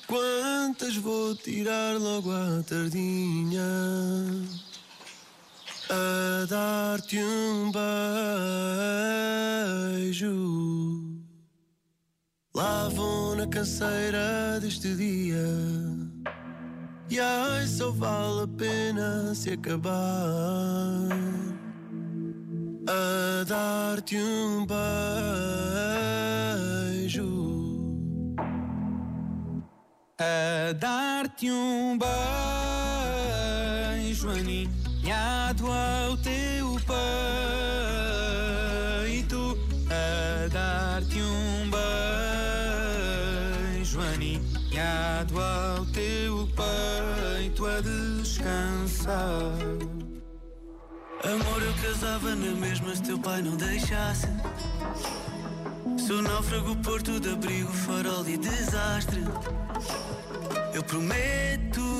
Quantas 0.07 0.95
vou 0.95 1.35
tirar 1.35 1.97
logo 1.97 2.31
à 2.31 2.63
tardinha? 2.63 3.61
A 5.93 6.45
dar-te 6.45 7.19
um 7.19 7.69
beijo. 9.99 10.31
Lá 12.55 12.87
vou 12.87 13.35
na 13.35 13.45
canseira 13.45 14.57
deste 14.61 14.95
dia. 14.95 15.43
E 17.09 17.19
ai, 17.19 17.67
só 17.67 17.91
vale 17.91 18.43
a 18.43 18.47
pena 18.47 19.35
se 19.35 19.51
acabar 19.51 21.09
a 22.87 23.43
dar-te 23.43 24.15
um 24.15 24.65
beijo. 27.05 27.27
A 30.17 30.71
dar-te 30.71 31.51
um 31.51 31.97
beijo 31.97 32.11
aninhado 35.11 35.67
ao 35.67 36.17
teu 36.17 36.79
peito. 39.17 39.57
A 39.89 40.47
dar-te 40.47 41.21
um 41.21 41.69
beijo 43.75 43.99
aninhado 43.99 45.39
ao 45.39 45.85
teu 45.87 46.47
peito 46.55 47.65
a 47.65 47.81
descansar. 47.81 49.51
Amor, 51.23 51.61
eu 51.61 51.73
casava 51.83 52.33
na 52.35 52.51
mesma 52.53 52.95
se 52.95 53.03
teu 53.03 53.19
pai 53.19 53.41
não 53.41 53.57
deixasse. 53.57 54.27
Sou 56.07 56.21
náufrago, 56.21 56.75
porto 56.77 57.19
de 57.19 57.33
abrigo, 57.33 57.71
farol 57.71 58.27
e 58.27 58.37
desastre. 58.37 59.21
Eu 60.73 60.81
prometo 60.83 61.90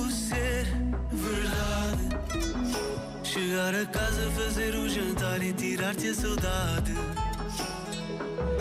Chegar 3.31 3.73
a 3.73 3.85
casa, 3.85 4.29
fazer 4.31 4.75
o 4.75 4.89
jantar 4.89 5.41
e 5.41 5.53
tirar-te 5.53 6.09
a 6.09 6.13
saudade. 6.13 6.91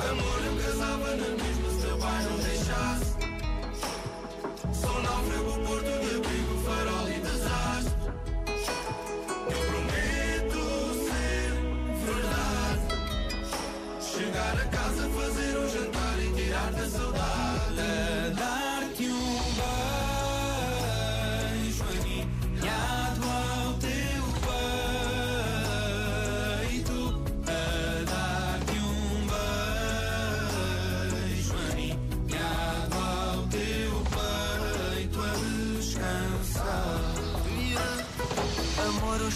Amor, 0.09 0.45
eu 0.47 0.57
casava 0.63 1.17
na 1.17 1.29
mesma 1.43 1.71
se 1.71 1.81
teu 1.81 1.99
pai 1.99 2.23
não 2.23 2.37
deixasse. 2.39 3.17
Sou 4.73 5.03
náufrago, 5.03 5.67
porto 5.67 6.20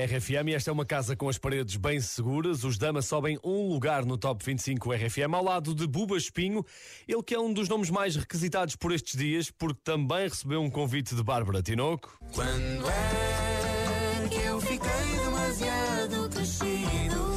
RFM 0.00 0.48
e 0.48 0.54
esta 0.54 0.70
é 0.70 0.72
uma 0.72 0.86
casa 0.86 1.14
com 1.14 1.28
as 1.28 1.36
paredes 1.36 1.76
bem 1.76 2.00
seguras. 2.00 2.64
Os 2.64 2.78
Dama 2.78 3.02
sobem 3.02 3.38
um 3.44 3.68
lugar 3.68 4.04
no 4.06 4.16
Top 4.16 4.42
25 4.42 4.92
RFM 4.92 5.34
ao 5.34 5.44
lado 5.44 5.74
de 5.74 5.86
Buba 5.86 6.16
Espinho, 6.16 6.64
ele 7.06 7.22
que 7.22 7.34
é 7.34 7.38
um 7.38 7.52
dos 7.52 7.68
nomes 7.68 7.90
mais 7.90 8.16
requisitados 8.16 8.76
por 8.76 8.92
estes 8.92 9.18
dias, 9.18 9.50
porque 9.50 9.80
também 9.84 10.28
recebeu 10.28 10.62
um 10.62 10.70
convite 10.70 11.14
de 11.14 11.22
Bárbara 11.22 11.62
Tinoco. 11.62 12.18
Quando 12.32 12.88
é 12.88 14.28
que 14.30 14.40
eu 14.46 14.60
fiquei 14.60 15.18
demasiado 15.24 16.30
crescido? 16.30 17.30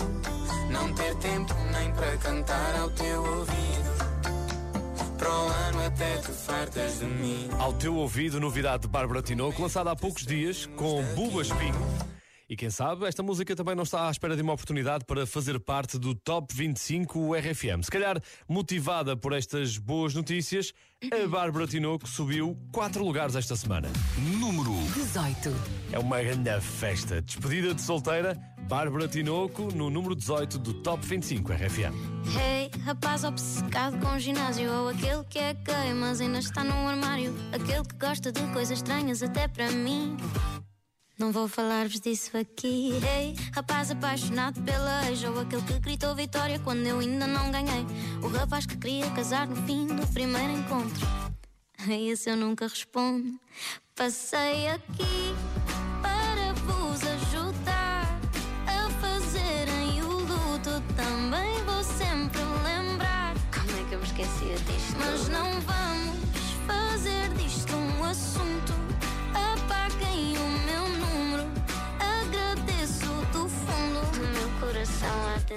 Não 0.72 0.94
ter 0.94 1.16
tempo 1.16 1.54
nem 1.72 1.92
para 1.92 2.18
cantar 2.18 2.76
ao 2.80 2.90
teu 2.92 3.24
ouvido. 3.24 3.64
Para 5.18 5.30
o 5.30 5.48
ano 5.48 5.86
até 5.86 6.18
te 6.18 6.32
fartas 6.32 7.00
de 7.00 7.06
mim. 7.06 7.50
Ao 7.60 7.74
teu 7.74 7.96
ouvido, 7.96 8.40
novidade 8.40 8.84
de 8.84 8.88
Bárbara 8.88 9.22
Tinoco, 9.22 9.62
lançada 9.62 9.92
há 9.92 9.96
poucos 9.96 10.26
dias 10.26 10.66
com 10.78 11.04
Buba 11.16 11.42
Espinho. 11.42 12.14
E 12.54 12.56
quem 12.56 12.70
sabe, 12.70 13.08
esta 13.08 13.24
música 13.24 13.56
também 13.56 13.74
não 13.74 13.82
está 13.82 14.08
à 14.08 14.12
espera 14.12 14.36
de 14.36 14.44
uma 14.44 14.54
oportunidade 14.54 15.06
para 15.06 15.26
fazer 15.26 15.60
parte 15.60 15.98
do 15.98 16.14
Top 16.14 16.54
25 16.54 17.34
RFM. 17.34 17.82
Se 17.82 17.90
calhar, 17.90 18.22
motivada 18.48 19.18
por 19.18 19.34
estas 19.34 19.80
boas 19.80 20.14
notícias, 20.14 20.72
a 21.12 21.28
Bárbara 21.28 21.66
Tinoco 21.66 22.08
subiu 22.08 22.56
4 22.72 23.04
lugares 23.04 23.36
esta 23.36 23.56
semana. 23.56 23.90
Número 24.40 24.72
18. 24.94 25.50
É 25.94 25.98
uma 25.98 26.22
grande 26.22 26.62
festa. 26.62 27.24
Despedida 27.24 27.74
de 27.74 27.82
solteira, 27.82 28.40
Bárbara 28.70 29.08
Tinoco 29.08 29.74
no 29.74 29.90
número 29.90 30.16
18 30.16 30.60
do 30.60 30.76
Top 30.76 31.04
25 31.04 31.54
RFM. 31.54 31.96
Hey, 32.38 32.70
rapaz 32.84 33.24
obcecado 33.24 33.98
com 33.98 34.20
ginásio 34.20 34.72
Ou 34.72 34.90
aquele 34.90 35.24
que 35.24 35.40
é 35.40 35.56
gay, 35.56 35.92
mas 35.96 36.22
ainda 36.22 36.38
está 36.38 36.64
no 36.64 36.88
armário 36.88 37.34
Aquele 37.52 37.84
que 37.84 37.96
gosta 37.96 38.32
de 38.32 38.42
coisas 38.54 38.78
estranhas 38.78 39.24
até 39.24 39.48
para 39.48 39.72
mim 39.72 40.16
Não 41.24 41.32
vou 41.32 41.48
falar-vos 41.48 42.02
disso 42.02 42.36
aqui. 42.36 43.00
Hey, 43.02 43.34
rapaz 43.54 43.90
apaixonado 43.90 44.62
pela 44.62 45.10
ex 45.10 45.24
Ou 45.24 45.40
aquele 45.40 45.62
que 45.62 45.80
gritou 45.80 46.14
vitória 46.14 46.60
quando 46.60 46.86
eu 46.86 47.00
ainda 47.00 47.26
não 47.26 47.50
ganhei. 47.50 47.86
O 48.22 48.28
rapaz 48.28 48.66
que 48.66 48.76
queria 48.76 49.10
casar 49.12 49.48
no 49.48 49.56
fim 49.66 49.88
do 49.88 50.06
primeiro 50.08 50.52
encontro. 50.52 51.08
A 51.80 51.94
esse 51.94 52.30
eu 52.30 52.36
nunca 52.36 52.68
respondo. 52.68 53.40
Passei 53.96 54.68
aqui 54.68 55.34
para 56.02 56.52
vos 56.66 57.02
ajudar 57.02 58.20
A 58.68 58.90
fazerem 59.00 60.04
o 60.04 60.10
luto 60.10 60.84
Também 60.94 61.64
vou 61.64 61.84
sempre 61.86 62.42
lembrar. 62.66 63.34
Como 63.50 63.80
é 63.80 63.88
que 63.88 63.96
eu 63.96 64.00
me 64.00 64.06
esquecia 64.06 64.58
disto? 64.58 64.98
Mas 65.00 65.30
não 65.30 65.53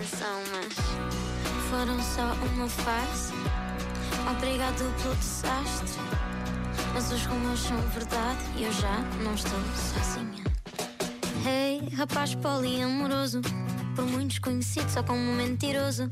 Mas 0.09 0.75
foram 1.69 2.01
só 2.01 2.33
uma 2.55 2.69
fase. 2.69 3.33
Obrigado 4.31 5.03
pelo 5.03 5.15
desastre. 5.17 6.01
Mas 6.95 7.11
os 7.11 7.27
rumores 7.27 7.61
são 7.61 7.77
verdade 7.89 8.39
e 8.57 8.65
eu 8.65 8.73
já 8.73 8.99
não 9.23 9.35
estou 9.35 9.59
sozinha. 9.75 10.45
Hey, 11.45 11.89
rapaz 11.97 12.35
poliamoroso, 12.37 13.41
por 13.95 14.07
muitos 14.07 14.39
conhecido 14.39 14.89
só 14.91 15.03
como 15.03 15.21
mentiroso. 15.35 16.09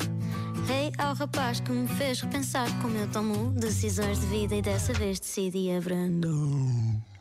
Hey, 0.69 0.93
ao 0.99 1.15
rapaz 1.15 1.61
que 1.61 1.71
me 1.71 1.87
fez 1.87 2.21
repensar 2.21 2.69
como 2.83 2.97
eu 2.97 3.09
tomo 3.09 3.51
decisões 3.53 4.21
de 4.21 4.27
vida 4.27 4.57
e 4.57 4.63
dessa 4.63 4.93
vez 4.93 5.21
decidi 5.21 5.71
abrandar. 5.71 7.14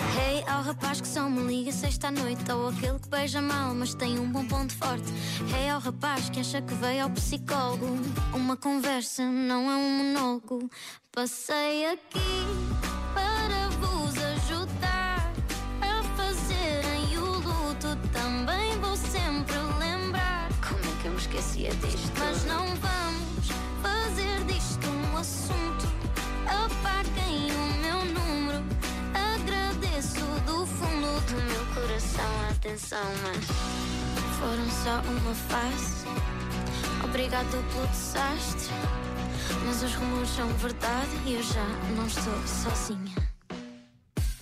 Hey, 0.00 0.42
ao 0.48 0.62
rapaz 0.62 1.00
que 1.00 1.06
só 1.06 1.28
me 1.28 1.42
liga 1.46 1.70
sexta 1.70 2.08
à 2.08 2.10
noite. 2.10 2.50
Ou 2.50 2.68
aquele 2.68 2.98
que 2.98 3.08
beija 3.08 3.40
mal, 3.40 3.74
mas 3.74 3.94
tem 3.94 4.18
um 4.18 4.30
bom 4.30 4.44
ponto 4.44 4.72
forte. 4.74 5.04
Hey, 5.54 5.68
ao 5.68 5.80
rapaz 5.80 6.28
que 6.30 6.40
acha 6.40 6.60
que 6.60 6.74
veio 6.74 7.04
ao 7.04 7.10
psicólogo. 7.10 7.86
Uma 8.32 8.56
conversa 8.56 9.22
não 9.24 9.70
é 9.70 9.76
um 9.76 9.90
monólogo. 9.98 10.68
Passei 11.12 11.86
aqui 11.92 12.18
para 13.14 13.68
vos 13.78 14.16
ajudar 14.18 15.32
A 15.80 16.02
fazerem 16.16 17.16
o 17.18 17.26
luto. 17.38 17.96
Também 18.12 18.76
vou 18.80 18.96
sempre 18.96 19.54
lembrar 19.78 20.48
Como 20.68 20.80
é 20.80 21.02
que 21.02 21.06
eu 21.06 21.12
me 21.12 21.18
esquecia 21.18 21.70
disto? 21.70 22.12
Mas 22.18 22.44
não 22.46 22.66
vamos 22.66 23.48
fazer 23.80 24.44
disto 24.46 24.88
um 24.88 25.16
assunto. 25.16 25.86
Apaguem 26.46 27.23
atenção, 32.74 33.04
mas 33.22 33.46
foram 34.38 34.68
só 34.82 35.00
uma 35.08 35.34
fase. 35.34 36.04
Obrigado 37.04 37.50
pelo 37.72 37.86
desastre, 37.86 38.68
mas 39.64 39.82
os 39.82 39.94
rumores 39.94 40.30
são 40.30 40.48
verdade 40.54 41.10
e 41.24 41.34
eu 41.34 41.42
já 41.42 41.64
não 41.96 42.06
estou 42.06 42.46
sozinha. 42.46 43.14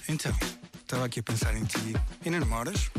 Então, 0.08 0.32
estava 0.80 1.04
aqui 1.04 1.20
a 1.20 1.22
pensar 1.22 1.54
em 1.54 1.64
ti. 1.64 1.94
E 2.24 2.30
não 2.30 2.40
namoras? 2.40 2.90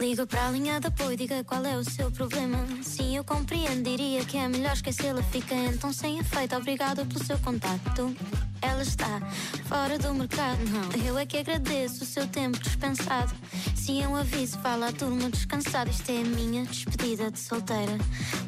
Liga 0.00 0.26
para 0.26 0.48
a 0.48 0.50
linha 0.50 0.80
de 0.80 0.88
apoio, 0.88 1.16
diga 1.16 1.44
qual 1.44 1.64
é 1.64 1.76
o 1.76 1.84
seu 1.84 2.10
problema. 2.10 2.58
Sim, 2.82 3.16
eu 3.16 3.22
compreendo, 3.22 3.84
diria 3.84 4.24
que 4.24 4.36
é 4.36 4.48
melhor 4.48 4.72
esquecê-la. 4.72 5.22
Fica 5.22 5.54
então 5.54 5.92
sem 5.92 6.18
efeito, 6.18 6.56
obrigado 6.56 7.06
pelo 7.06 7.24
seu 7.24 7.38
contacto. 7.38 8.14
Ela 8.62 8.82
está 8.82 9.20
fora 9.66 9.98
do 9.98 10.14
mercado, 10.14 10.58
não. 10.68 11.06
Eu 11.06 11.18
é 11.18 11.24
que 11.24 11.38
agradeço 11.38 12.02
o 12.02 12.06
seu 12.06 12.26
tempo 12.26 12.58
dispensado. 12.58 13.32
Se 13.74 14.00
é 14.00 14.08
um 14.08 14.16
aviso, 14.16 14.58
fala 14.58 14.88
à 14.88 14.92
turma 14.92 15.30
descansada. 15.30 15.90
Isto 15.90 16.10
é 16.10 16.20
a 16.20 16.24
minha 16.24 16.64
despedida 16.64 17.30
de 17.30 17.38
solteira. 17.38 17.98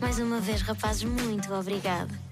Mais 0.00 0.18
uma 0.18 0.40
vez, 0.40 0.62
rapazes, 0.62 1.04
muito 1.04 1.52
obrigado. 1.52 2.31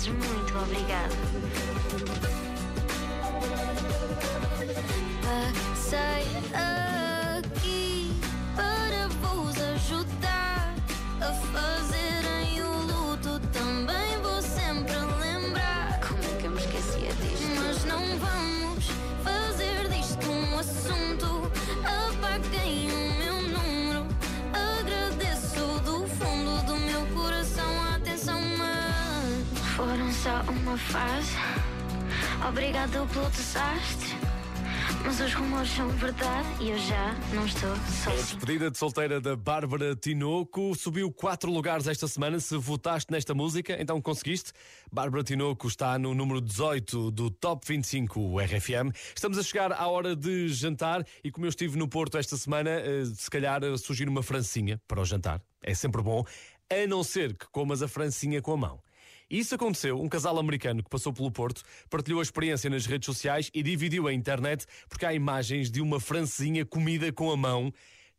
Rapazes, 0.00 0.08
muito 0.08 0.58
obrigado. 0.58 1.10
Uma 30.70 30.78
fase. 30.78 31.32
Obrigado 32.48 33.04
pelo 33.12 33.28
desastre. 33.30 34.08
Mas 35.04 35.18
os 35.18 35.34
rumores 35.34 35.68
são 35.70 35.88
verdade 35.88 36.46
e 36.60 36.70
eu 36.70 36.78
já 36.78 37.12
não 37.34 37.44
estou 37.44 37.72
A 37.72 37.76
sozinha. 37.76 38.16
despedida 38.16 38.70
de 38.70 38.78
solteira 38.78 39.20
da 39.20 39.34
Bárbara 39.34 39.96
Tinoco 39.96 40.72
subiu 40.76 41.10
quatro 41.10 41.50
lugares 41.50 41.88
esta 41.88 42.06
semana. 42.06 42.38
Se 42.38 42.56
votaste 42.56 43.10
nesta 43.10 43.34
música, 43.34 43.76
então 43.80 44.00
conseguiste. 44.00 44.52
Bárbara 44.92 45.24
Tinoco 45.24 45.66
está 45.66 45.98
no 45.98 46.14
número 46.14 46.40
18 46.40 47.10
do 47.10 47.30
Top 47.32 47.66
25 47.66 48.38
RFM. 48.38 48.94
Estamos 49.12 49.38
a 49.38 49.42
chegar 49.42 49.72
à 49.72 49.88
hora 49.88 50.14
de 50.14 50.48
jantar 50.48 51.04
e 51.24 51.32
como 51.32 51.46
eu 51.46 51.50
estive 51.50 51.76
no 51.76 51.88
Porto 51.88 52.16
esta 52.16 52.36
semana, 52.36 52.70
eh, 52.70 53.04
se 53.12 53.28
calhar 53.28 53.64
eh, 53.64 53.76
surgir 53.76 54.08
uma 54.08 54.22
francinha 54.22 54.80
para 54.86 55.00
o 55.00 55.04
jantar. 55.04 55.42
É 55.62 55.74
sempre 55.74 56.00
bom, 56.00 56.24
a 56.70 56.86
não 56.86 57.02
ser 57.02 57.34
que 57.36 57.46
comas 57.50 57.82
a 57.82 57.88
francinha 57.88 58.40
com 58.40 58.52
a 58.52 58.56
mão. 58.56 58.80
Isso 59.30 59.54
aconteceu. 59.54 60.00
Um 60.00 60.08
casal 60.08 60.36
americano 60.38 60.82
que 60.82 60.90
passou 60.90 61.12
pelo 61.12 61.30
Porto 61.30 61.62
partilhou 61.88 62.18
a 62.18 62.22
experiência 62.22 62.68
nas 62.68 62.84
redes 62.84 63.06
sociais 63.06 63.48
e 63.54 63.62
dividiu 63.62 64.08
a 64.08 64.12
internet 64.12 64.66
porque 64.88 65.06
há 65.06 65.14
imagens 65.14 65.70
de 65.70 65.80
uma 65.80 66.00
francesinha 66.00 66.66
comida 66.66 67.12
com 67.12 67.30
a 67.30 67.36
mão. 67.36 67.72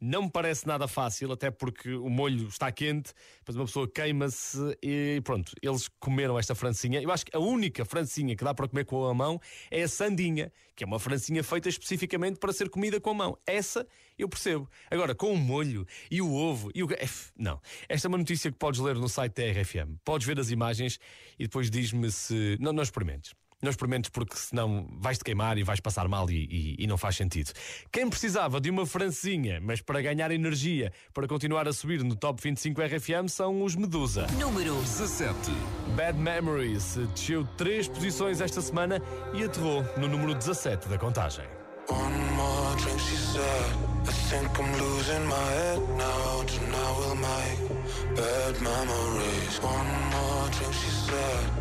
Não 0.04 0.24
me 0.24 0.32
parece 0.32 0.66
nada 0.66 0.88
fácil, 0.88 1.32
até 1.32 1.52
porque 1.52 1.94
o 1.94 2.10
molho 2.10 2.48
está 2.48 2.72
quente, 2.72 3.14
depois 3.38 3.56
uma 3.56 3.66
pessoa 3.66 3.88
queima-se 3.88 4.58
e 4.82 5.22
pronto, 5.24 5.54
eles 5.62 5.88
comeram 6.00 6.40
esta 6.40 6.56
francinha. 6.56 7.00
Eu 7.00 7.12
acho 7.12 7.24
que 7.24 7.38
a 7.38 7.40
única 7.40 7.86
francinha 7.86 8.36
que 8.36 8.44
dá 8.44 8.52
para 8.52 8.68
comer 8.68 8.84
com 8.86 9.06
a 9.06 9.14
mão 9.14 9.40
é 9.70 9.84
a 9.84 9.88
sandinha, 9.88 10.52
que 10.76 10.84
é 10.84 10.88
uma 10.88 10.98
francinha 10.98 11.44
feita 11.44 11.70
especificamente 11.70 12.40
para 12.40 12.52
ser 12.52 12.68
comida 12.68 13.00
com 13.00 13.12
a 13.12 13.14
mão. 13.14 13.38
Essa 13.46 13.88
eu 14.18 14.28
percebo. 14.28 14.68
Agora, 14.90 15.14
com 15.14 15.32
o 15.32 15.38
molho 15.38 15.86
e 16.10 16.20
o 16.20 16.34
ovo 16.34 16.72
e 16.74 16.82
o. 16.82 16.88
Não. 17.38 17.62
Esta 17.88 18.08
é 18.08 18.10
uma 18.10 18.18
notícia 18.18 18.52
que 18.52 18.58
podes 18.58 18.80
ler 18.80 18.96
no 18.96 19.08
site 19.08 19.36
da 19.36 19.62
RFM. 19.62 19.98
Podes 20.04 20.26
ver 20.26 20.40
as 20.40 20.50
imagens 20.50 21.00
e 21.38 21.44
depois 21.44 21.70
diz-me 21.70 22.12
se. 22.12 22.58
Não, 22.60 22.74
não 22.74 22.82
experimentes. 22.82 23.36
Não 23.62 23.69
experimentes 23.69 24.10
porque 24.10 24.36
senão 24.36 24.88
vais-te 25.00 25.24
queimar 25.24 25.58
e 25.58 25.63
vais 25.63 25.80
passar 25.80 26.08
mal 26.08 26.30
e, 26.30 26.36
e- 26.50 26.76
e 26.84 26.88
não 26.88 26.97
faz 26.97 27.15
sentido. 27.15 27.52
Quem 27.91 28.10
precisava 28.10 28.60
de 28.60 28.69
uma 28.69 28.86
francinha, 28.86 29.60
mas 29.62 29.82
para 29.82 30.02
ganhar 30.02 30.32
energia, 30.32 30.91
para 31.13 31.28
continuar 31.28 31.67
a 31.67 31.74
subir 31.74 32.04
no 32.04 32.15
Top 32.15 32.41
25 32.41 32.82
RFM, 32.82 33.28
são 33.28 33.63
os 33.63 33.76
Medusa. 33.76 34.26
Número 34.39 34.74
17. 34.82 35.34
Bad 35.95 36.17
Memories 36.17 36.97
desceu 37.13 37.45
três 37.58 37.88
posições 37.88 38.41
esta 38.41 38.62
semana 38.62 39.02
e 39.34 39.43
aterrou 39.43 39.84
no 39.97 40.08
número 40.08 40.34
17 40.34 40.88
da 40.88 40.97
contagem. 40.97 41.45
One 41.89 42.15
more 42.36 42.76
drink, 42.82 43.00
she 43.00 43.15
said. 43.17 43.76
I 44.08 44.12
think 44.30 44.60
I'm 44.60 44.71
losing 44.80 45.26
my 45.26 45.36
head 45.36 45.80
now. 45.97 46.43
Tonight 46.45 46.95
we'll 47.00 47.15
make 47.15 48.15
bad 48.15 48.62
memories. 48.62 49.60
One 49.62 49.88
more 50.12 50.50
drink, 50.52 50.74
she 50.74 50.89
said. 50.89 51.61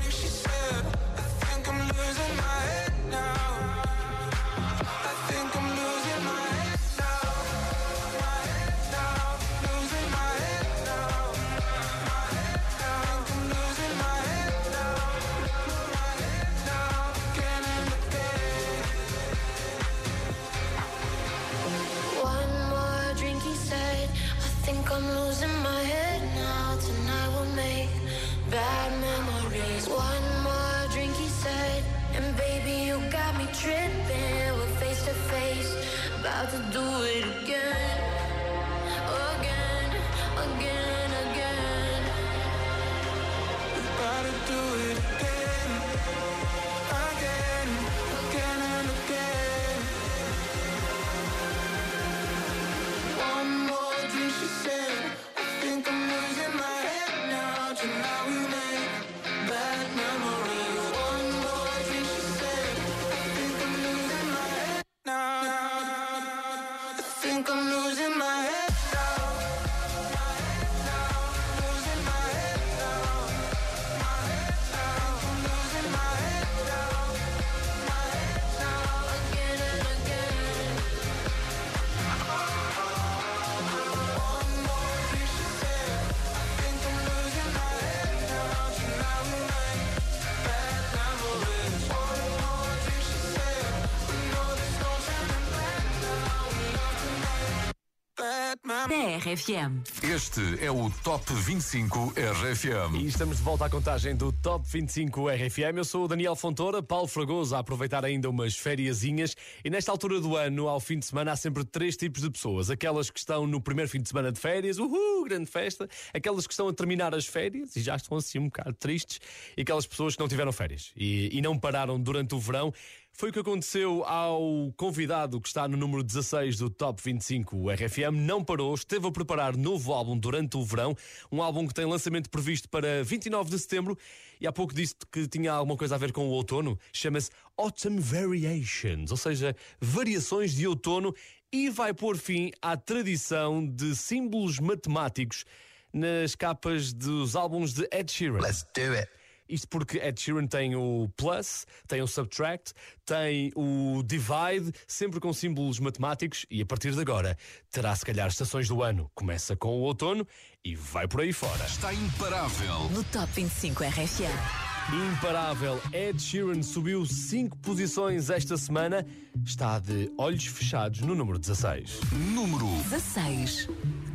RFM. 99.21 99.83
Este 100.01 100.41
é 100.65 100.71
o 100.71 100.89
Top 101.03 101.31
25 101.31 102.15
RFM. 102.17 102.95
E 102.99 103.05
estamos 103.05 103.37
de 103.37 103.43
volta 103.43 103.65
à 103.65 103.69
contagem 103.69 104.15
do 104.15 104.31
Top 104.31 104.65
25 104.67 105.29
RFM. 105.29 105.77
Eu 105.77 105.85
sou 105.85 106.05
o 106.05 106.07
Daniel 106.07 106.35
Fontoura, 106.35 106.81
Paulo 106.81 107.07
Fragoso, 107.07 107.55
a 107.55 107.59
aproveitar 107.59 108.03
ainda 108.03 108.27
umas 108.27 108.57
fériasinhas. 108.57 109.35
E 109.63 109.69
nesta 109.69 109.91
altura 109.91 110.19
do 110.19 110.35
ano, 110.35 110.67
ao 110.67 110.79
fim 110.79 110.97
de 110.97 111.05
semana, 111.05 111.33
há 111.33 111.35
sempre 111.35 111.63
três 111.63 111.95
tipos 111.95 112.23
de 112.23 112.31
pessoas. 112.31 112.71
Aquelas 112.71 113.11
que 113.11 113.19
estão 113.19 113.45
no 113.45 113.61
primeiro 113.61 113.91
fim 113.91 114.01
de 114.01 114.09
semana 114.09 114.31
de 114.31 114.39
férias, 114.39 114.79
uhul, 114.79 115.23
grande 115.25 115.51
festa. 115.51 115.87
Aquelas 116.11 116.47
que 116.47 116.53
estão 116.53 116.67
a 116.67 116.73
terminar 116.73 117.13
as 117.13 117.27
férias 117.27 117.75
e 117.75 117.81
já 117.81 117.95
estão 117.95 118.17
assim 118.17 118.39
um 118.39 118.45
bocado 118.45 118.73
tristes. 118.73 119.19
E 119.55 119.61
aquelas 119.61 119.85
pessoas 119.85 120.15
que 120.15 120.19
não 120.19 120.27
tiveram 120.27 120.51
férias 120.51 120.91
e, 120.97 121.29
e 121.31 121.41
não 121.43 121.59
pararam 121.59 122.01
durante 122.01 122.33
o 122.33 122.39
verão. 122.39 122.73
Foi 123.13 123.29
o 123.29 123.33
que 123.33 123.39
aconteceu 123.39 124.03
ao 124.05 124.73
convidado 124.75 125.39
que 125.39 125.47
está 125.47 125.67
no 125.67 125.77
número 125.77 126.01
16 126.01 126.57
do 126.57 126.69
Top 126.69 126.99
25 127.03 127.69
RFM. 127.69 128.15
Não 128.15 128.43
parou, 128.43 128.73
esteve 128.73 129.07
a 129.07 129.11
preparar 129.11 129.55
novo 129.55 129.93
álbum 129.93 130.17
durante 130.17 130.57
o 130.57 130.63
verão. 130.63 130.95
Um 131.31 131.41
álbum 131.41 131.67
que 131.67 131.73
tem 131.73 131.85
lançamento 131.85 132.29
previsto 132.29 132.67
para 132.67 133.03
29 133.03 133.51
de 133.51 133.59
setembro. 133.59 133.97
E 134.39 134.47
há 134.47 134.51
pouco 134.51 134.73
disse 134.73 134.95
que 135.11 135.27
tinha 135.27 135.53
alguma 135.53 135.77
coisa 135.77 135.95
a 135.95 135.97
ver 135.97 136.11
com 136.11 136.27
o 136.27 136.31
outono. 136.31 136.79
Chama-se 136.91 137.29
Autumn 137.57 137.99
Variations, 137.99 139.11
ou 139.11 139.17
seja, 139.17 139.55
variações 139.79 140.55
de 140.55 140.65
outono. 140.65 141.13
E 141.53 141.69
vai 141.69 141.93
pôr 141.93 142.17
fim 142.17 142.51
à 142.61 142.75
tradição 142.75 143.63
de 143.65 143.95
símbolos 143.95 144.57
matemáticos 144.57 145.45
nas 145.93 146.33
capas 146.33 146.93
dos 146.93 147.35
álbuns 147.35 147.73
de 147.73 147.87
Ed 147.91 148.11
Sheeran. 148.11 148.39
Let's 148.39 148.65
do 148.73 148.93
it. 148.93 149.20
Isto 149.51 149.67
porque 149.67 149.97
Ed 149.97 150.19
Sheeran 150.19 150.47
tem 150.47 150.75
o 150.75 151.09
plus, 151.17 151.65
tem 151.87 152.01
o 152.01 152.07
subtract, 152.07 152.73
tem 153.05 153.51
o 153.55 154.01
divide, 154.05 154.71
sempre 154.87 155.19
com 155.19 155.33
símbolos 155.33 155.79
matemáticos 155.79 156.45
e 156.49 156.61
a 156.61 156.65
partir 156.65 156.93
de 156.93 157.01
agora 157.01 157.37
terá 157.69 157.95
se 157.95 158.05
calhar 158.05 158.27
estações 158.27 158.67
do 158.67 158.81
ano. 158.81 159.11
Começa 159.13 159.55
com 159.55 159.79
o 159.79 159.81
outono 159.81 160.25
e 160.63 160.75
vai 160.75 161.07
por 161.07 161.21
aí 161.21 161.33
fora. 161.33 161.65
Está 161.65 161.93
imparável. 161.93 162.89
No 162.91 163.03
Top 163.03 163.27
25 163.33 163.83
RFM. 163.83 164.71
Imparável, 165.13 165.79
Ed 165.93 166.21
Sheeran 166.21 166.63
subiu 166.63 167.05
5 167.05 167.57
posições 167.59 168.29
esta 168.29 168.57
semana, 168.57 169.05
está 169.45 169.79
de 169.79 170.11
olhos 170.17 170.45
fechados 170.45 171.01
no 171.01 171.13
número 171.13 171.37
16. 171.37 171.99
Número 172.33 172.65
16. 172.89 173.69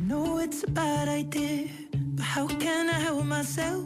know 0.07 0.37
it's 0.39 0.63
a 0.63 0.71
bad 0.71 1.09
idea, 1.09 1.67
but 2.15 2.23
how 2.23 2.47
can 2.47 2.89
I 2.89 2.93
help 2.93 3.25
myself? 3.25 3.85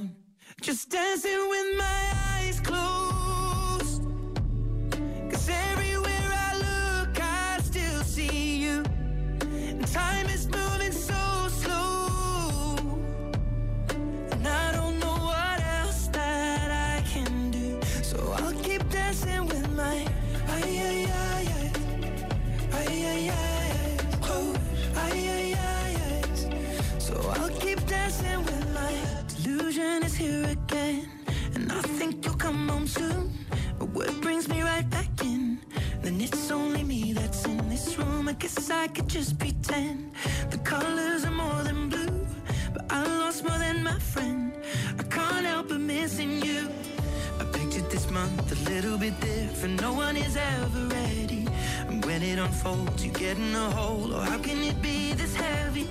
just 0.61 0.89
dancing 0.89 1.49
with 1.49 1.75
my 1.75 2.11
eyes 2.35 2.59
closed. 2.59 4.03
Cause 5.31 5.49
everywhere 5.49 6.29
I 6.31 6.55
look, 6.57 7.19
I 7.19 7.59
still 7.63 8.03
see 8.03 8.57
you. 8.57 8.83
And 9.41 9.87
time 9.87 10.27
is 10.27 10.47
moving 10.47 10.91
so 10.91 11.47
slow. 11.49 12.75
And 14.31 14.47
I 14.47 14.71
don't 14.73 14.99
know 14.99 15.17
what 15.29 15.61
else 15.81 16.09
that 16.09 16.69
I 16.69 17.01
can 17.09 17.49
do. 17.49 17.79
So 18.03 18.31
I'll 18.37 18.53
keep 18.61 18.87
dancing 18.89 19.47
with 19.47 19.67
my 19.71 20.05
ay. 20.47 20.91
So 26.99 27.15
I'll 27.35 27.49
keep 27.49 27.83
dancing 27.87 28.50
here 30.21 30.45
again, 30.49 31.09
and 31.55 31.71
I 31.71 31.81
think 31.97 32.23
you'll 32.23 32.41
come 32.47 32.69
home 32.69 32.85
soon. 32.85 33.31
But 33.79 33.89
what 33.89 34.11
brings 34.21 34.47
me 34.47 34.61
right 34.61 34.87
back 34.89 35.11
in? 35.23 35.59
Then 36.03 36.21
it's 36.21 36.51
only 36.51 36.83
me 36.83 37.13
that's 37.13 37.45
in 37.45 37.57
this 37.69 37.97
room. 37.97 38.29
I 38.29 38.33
guess 38.33 38.69
I 38.69 38.87
could 38.87 39.07
just 39.07 39.39
pretend 39.39 40.11
the 40.51 40.59
colors 40.59 41.25
are 41.25 41.37
more 41.43 41.63
than 41.63 41.89
blue, 41.89 42.27
but 42.73 42.83
I 42.91 42.99
lost 43.21 43.43
more 43.47 43.57
than 43.57 43.83
my 43.83 43.97
friend. 44.13 44.53
I 44.99 45.03
can't 45.03 45.45
help 45.45 45.69
but 45.69 45.79
missing 45.79 46.33
you. 46.47 46.69
I 47.39 47.43
pictured 47.45 47.89
this 47.89 48.07
month 48.11 48.51
a 48.51 48.59
little 48.69 48.97
bit 48.99 49.19
different. 49.21 49.81
No 49.81 49.93
one 49.93 50.17
is 50.17 50.37
ever 50.37 50.83
ready. 50.99 51.47
And 51.87 52.05
when 52.05 52.21
it 52.21 52.37
unfolds, 52.37 53.03
you 53.03 53.11
get 53.11 53.37
in 53.37 53.55
a 53.55 53.69
hole. 53.71 54.13
Oh, 54.13 54.19
how 54.19 54.37
can 54.37 54.59
it 54.71 54.79
be 54.83 55.13
this 55.13 55.35
heavy? 55.35 55.87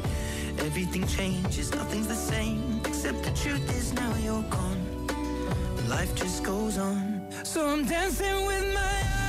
Everything 0.59 1.05
changes, 1.07 1.75
nothing's 1.75 2.07
the 2.07 2.21
same. 2.33 2.70
Except 3.03 3.23
the 3.23 3.31
truth 3.31 3.79
is 3.79 3.95
now 3.95 4.15
you're 4.17 4.43
gone. 4.51 5.07
Life 5.89 6.15
just 6.15 6.45
goes 6.45 6.77
on. 6.77 7.27
So 7.45 7.67
I'm 7.67 7.87
dancing 7.87 8.45
with 8.45 8.75
my 8.75 9.20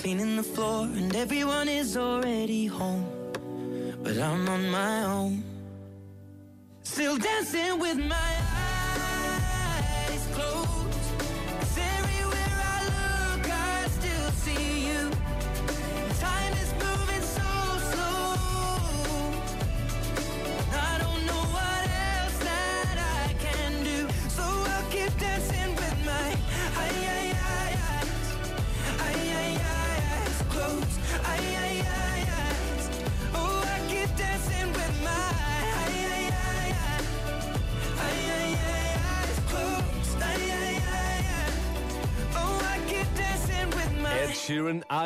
cleaning 0.00 0.34
the 0.34 0.42
floor, 0.42 0.84
and 0.84 1.14
everyone 1.14 1.68
is 1.68 1.94
already 1.94 2.39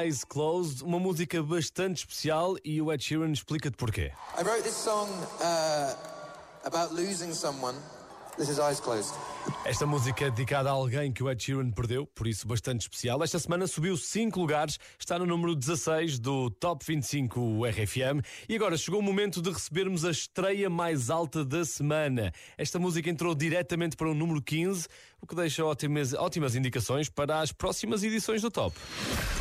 Eyes 0.04 0.22
Closed, 0.22 0.82
uma 0.82 0.98
música 0.98 1.42
bastante 1.42 2.00
especial 2.00 2.56
e 2.62 2.82
o 2.82 2.92
Ed 2.92 3.02
Sheeran 3.02 3.32
explica-te 3.32 3.74
porquê. 3.74 4.12
I 4.38 4.42
wrote 4.42 4.62
this 4.62 4.74
song 4.74 5.08
uh, 5.40 5.96
about 6.66 6.94
losing 6.94 7.32
someone. 7.32 7.74
This 8.36 8.48
is 8.48 8.58
Eyes 8.58 8.80
Closed. 8.80 9.14
Esta 9.64 9.86
música 9.86 10.24
é 10.24 10.30
dedicada 10.30 10.68
a 10.68 10.72
alguém 10.72 11.12
que 11.12 11.22
o 11.22 11.30
Ed 11.30 11.40
Sheeran 11.42 11.70
perdeu, 11.70 12.04
por 12.06 12.26
isso 12.26 12.46
bastante 12.48 12.80
especial. 12.80 13.22
Esta 13.22 13.38
semana 13.38 13.66
subiu 13.66 13.96
5 13.96 14.40
lugares, 14.40 14.78
está 14.98 15.18
no 15.18 15.26
número 15.26 15.54
16 15.54 16.18
do 16.18 16.50
Top 16.50 16.84
25 16.84 17.64
RFM. 17.64 18.24
E 18.48 18.56
agora 18.56 18.76
chegou 18.76 19.00
o 19.00 19.02
momento 19.02 19.40
de 19.40 19.50
recebermos 19.50 20.04
a 20.04 20.10
estreia 20.10 20.68
mais 20.68 21.10
alta 21.10 21.44
da 21.44 21.64
semana. 21.64 22.32
Esta 22.58 22.78
música 22.78 23.08
entrou 23.08 23.34
diretamente 23.34 23.96
para 23.96 24.10
o 24.10 24.14
número 24.14 24.42
15, 24.42 24.88
o 25.20 25.26
que 25.26 25.34
deixa 25.36 25.64
ótimas, 25.64 26.12
ótimas 26.12 26.56
indicações 26.56 27.08
para 27.08 27.40
as 27.40 27.52
próximas 27.52 28.02
edições 28.02 28.42
do 28.42 28.50
Top. 28.50 28.76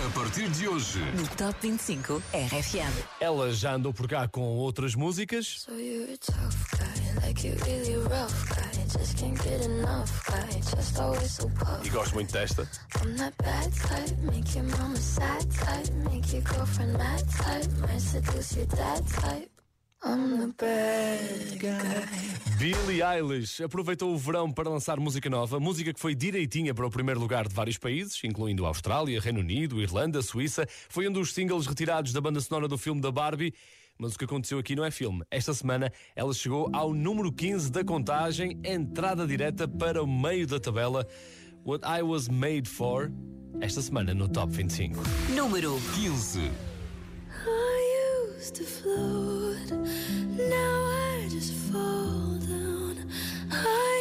A 0.05 0.09
partir 0.19 0.47
de 0.49 0.67
hoje, 0.67 0.99
No 1.15 1.27
Top 1.29 1.55
25 1.61 2.21
RFM. 2.31 3.05
Ela 3.19 3.51
já 3.51 3.73
andou 3.73 3.93
por 3.93 4.07
cá 4.07 4.27
com 4.27 4.41
outras 4.41 4.93
músicas. 4.93 5.65
So 5.65 5.71
E 11.83 11.89
gosto 11.89 12.13
muito 12.13 12.31
desta. 12.31 12.61
I'm 13.01 13.17
that 13.17 13.33
bad 13.43 13.69
type, 13.73 14.17
make 14.21 14.57
your 14.57 14.63
mama 14.77 14.95
sad 14.95 15.45
type, 15.51 15.91
make 16.09 16.33
your 16.33 16.41
girlfriend 16.43 16.93
mad 16.93 17.21
type, 17.35 17.67
might 17.81 17.99
seduce 17.99 18.55
your 18.55 18.65
dad 18.67 19.03
type. 19.09 19.49
I'm 20.05 20.37
the 20.37 20.53
bad 20.57 21.59
guy. 21.59 22.33
Billie 22.57 23.01
Eilish 23.01 23.61
aproveitou 23.61 24.13
o 24.13 24.17
verão 24.17 24.49
para 24.49 24.69
lançar 24.69 24.97
música 24.97 25.29
nova, 25.29 25.59
música 25.59 25.93
que 25.93 25.99
foi 25.99 26.15
direitinha 26.15 26.73
para 26.73 26.87
o 26.87 26.89
primeiro 26.89 27.19
lugar 27.19 27.45
de 27.45 27.53
vários 27.53 27.77
países, 27.77 28.23
incluindo 28.23 28.65
Austrália, 28.65 29.19
Reino 29.19 29.41
Unido, 29.41 29.81
Irlanda, 29.81 30.21
Suíça. 30.21 30.65
Foi 30.87 31.09
um 31.09 31.11
dos 31.11 31.33
singles 31.33 31.67
retirados 31.67 32.13
da 32.13 32.21
banda 32.21 32.39
sonora 32.39 32.69
do 32.69 32.77
filme 32.77 33.01
da 33.01 33.11
Barbie. 33.11 33.53
Mas 34.03 34.15
o 34.15 34.19
que 34.19 34.25
aconteceu 34.25 34.59
aqui 34.59 34.75
não 34.75 34.83
é 34.83 34.91
filme. 34.91 35.23
Esta 35.31 35.53
semana 35.53 35.89
ela 36.13 36.33
chegou 36.33 36.69
ao 36.73 36.93
número 36.93 37.31
15 37.31 37.71
da 37.71 37.85
contagem, 37.85 38.59
entrada 38.61 39.25
direta 39.25 39.65
para 39.65 40.03
o 40.03 40.05
meio 40.05 40.45
da 40.45 40.59
tabela. 40.59 41.07
What 41.65 41.85
I 41.85 42.01
Was 42.01 42.27
Made 42.27 42.67
For, 42.67 43.09
esta 43.61 43.81
semana 43.81 44.13
no 44.13 44.27
Top 44.27 44.51
25. 44.51 45.01
Número 45.33 45.79
15. 45.95 46.51
I 47.47 48.37
used 48.37 48.55
to 48.55 48.65
float, 48.65 49.71
now 49.71 50.83
I 51.21 51.29
just 51.29 51.53
fall 51.71 52.37
down. 52.41 53.07
I 53.51 53.92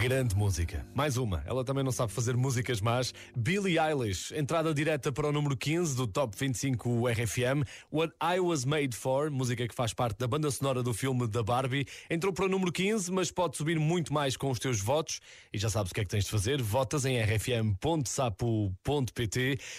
grande 0.00 0.36
música. 0.36 0.86
Mais 0.94 1.16
uma. 1.16 1.42
Ela 1.44 1.64
também 1.64 1.82
não 1.82 1.90
sabe 1.90 2.12
fazer 2.12 2.36
músicas 2.36 2.80
más. 2.80 3.12
Billie 3.36 3.80
Eilish, 3.80 4.32
entrada 4.32 4.72
direta 4.72 5.10
para 5.10 5.26
o 5.26 5.32
número 5.32 5.56
15 5.56 5.96
do 5.96 6.06
Top 6.06 6.36
25 6.38 7.08
RFM. 7.08 7.66
What 7.92 8.14
I 8.22 8.38
Was 8.38 8.64
Made 8.64 8.96
For, 8.96 9.28
música 9.28 9.66
que 9.66 9.74
faz 9.74 9.92
parte 9.92 10.16
da 10.18 10.28
banda 10.28 10.48
sonora 10.52 10.84
do 10.84 10.94
filme 10.94 11.26
da 11.26 11.42
Barbie. 11.42 11.84
Entrou 12.08 12.32
para 12.32 12.44
o 12.44 12.48
número 12.48 12.70
15, 12.70 13.10
mas 13.10 13.32
pode 13.32 13.56
subir 13.56 13.76
muito 13.80 14.12
mais 14.12 14.36
com 14.36 14.52
os 14.52 14.60
teus 14.60 14.80
votos. 14.80 15.20
E 15.52 15.58
já 15.58 15.68
sabes 15.68 15.90
o 15.90 15.94
que 15.94 16.00
é 16.00 16.04
que 16.04 16.10
tens 16.10 16.26
de 16.26 16.30
fazer. 16.30 16.62
Votas 16.62 17.04
em 17.04 17.20
rfm.sapo.pt. 17.20 17.98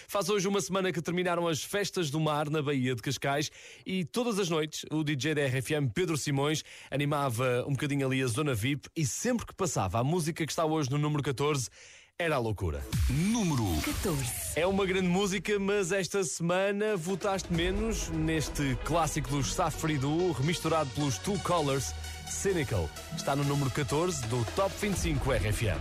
Faz 0.09 0.29
hoje 0.29 0.49
uma 0.49 0.59
semana 0.59 0.91
que 0.91 1.01
terminaram 1.01 1.47
as 1.47 1.63
festas 1.63 2.09
do 2.09 2.19
mar 2.19 2.49
na 2.49 2.61
Baía 2.61 2.93
de 2.93 3.01
Cascais 3.01 3.49
e 3.85 4.03
todas 4.03 4.37
as 4.37 4.49
noites 4.49 4.85
o 4.91 5.01
DJ 5.01 5.33
da 5.35 5.45
RFM, 5.45 5.93
Pedro 5.93 6.17
Simões, 6.17 6.61
animava 6.91 7.63
um 7.65 7.71
bocadinho 7.71 8.05
ali 8.05 8.21
a 8.21 8.27
zona 8.27 8.53
VIP 8.53 8.89
e 8.97 9.05
sempre 9.05 9.45
que 9.45 9.53
passava 9.53 9.99
a 9.99 10.08
música 10.09 10.43
que 10.43 10.51
está 10.51 10.65
hoje 10.65 10.89
no 10.89 10.97
número 10.97 11.21
14 11.21 11.69
era 12.17 12.35
a 12.35 12.39
loucura. 12.39 12.83
Número 13.09 13.63
14. 13.85 14.59
É 14.59 14.65
uma 14.65 14.85
grande 14.85 15.07
música, 15.07 15.57
mas 15.59 15.91
esta 15.91 16.23
semana 16.23 16.97
votaste 16.97 17.53
menos 17.53 18.09
neste 18.09 18.75
clássico 18.83 19.29
dos 19.29 19.53
Safridu, 19.53 20.31
remisturado 20.31 20.89
pelos 20.95 21.19
Two 21.19 21.39
Colors, 21.39 21.93
Cynical. 22.27 22.89
Está 23.15 23.35
no 23.35 23.43
número 23.43 23.69
14 23.69 24.25
do 24.27 24.43
Top 24.55 24.71
25 24.81 25.31
RFM. 25.31 25.79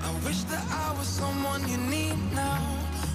I 0.00 0.24
wish 0.24 0.44
that 0.44 0.64
I 0.70 0.96
was 0.96 1.08
someone 1.08 1.60
you 1.68 1.78
need 1.90 2.16
now. 2.32 2.62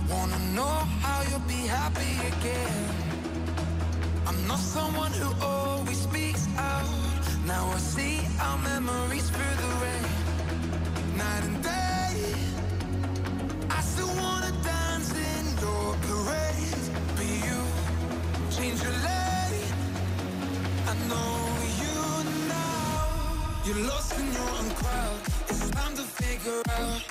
Wanna 0.10 0.38
know 0.54 0.86
how 1.02 1.24
you'll 1.30 1.48
be 1.48 1.66
happy 1.66 2.20
again. 2.28 3.14
I'm 4.28 4.46
not 4.46 4.60
someone 4.60 5.12
who 5.14 5.32
always 5.42 6.00
speaks 6.00 6.48
out. 6.58 6.86
Now 7.48 7.66
I 7.74 7.78
see 7.80 8.20
our 8.40 8.58
memories 8.60 9.30
through 9.30 9.56
the. 9.58 9.73
Night 11.18 11.44
and 11.46 11.64
day. 11.64 12.34
I 13.70 13.82
still 13.82 14.08
wanna 14.22 14.52
dance 14.64 15.12
in 15.14 15.46
your 15.62 15.96
parade. 16.08 16.84
Be 17.18 17.28
you, 17.48 17.62
change 18.52 18.82
your 18.84 18.94
lane. 19.08 19.74
I 20.88 20.94
know 21.10 21.36
you 21.84 21.98
now. 22.50 23.64
You're 23.66 23.88
lost 23.88 24.20
in 24.20 24.28
your 24.34 24.50
own 24.60 24.70
crowd. 24.82 25.20
It's 25.50 25.70
time 25.72 25.96
to 25.96 26.04
figure 26.04 26.62
out. 26.80 27.04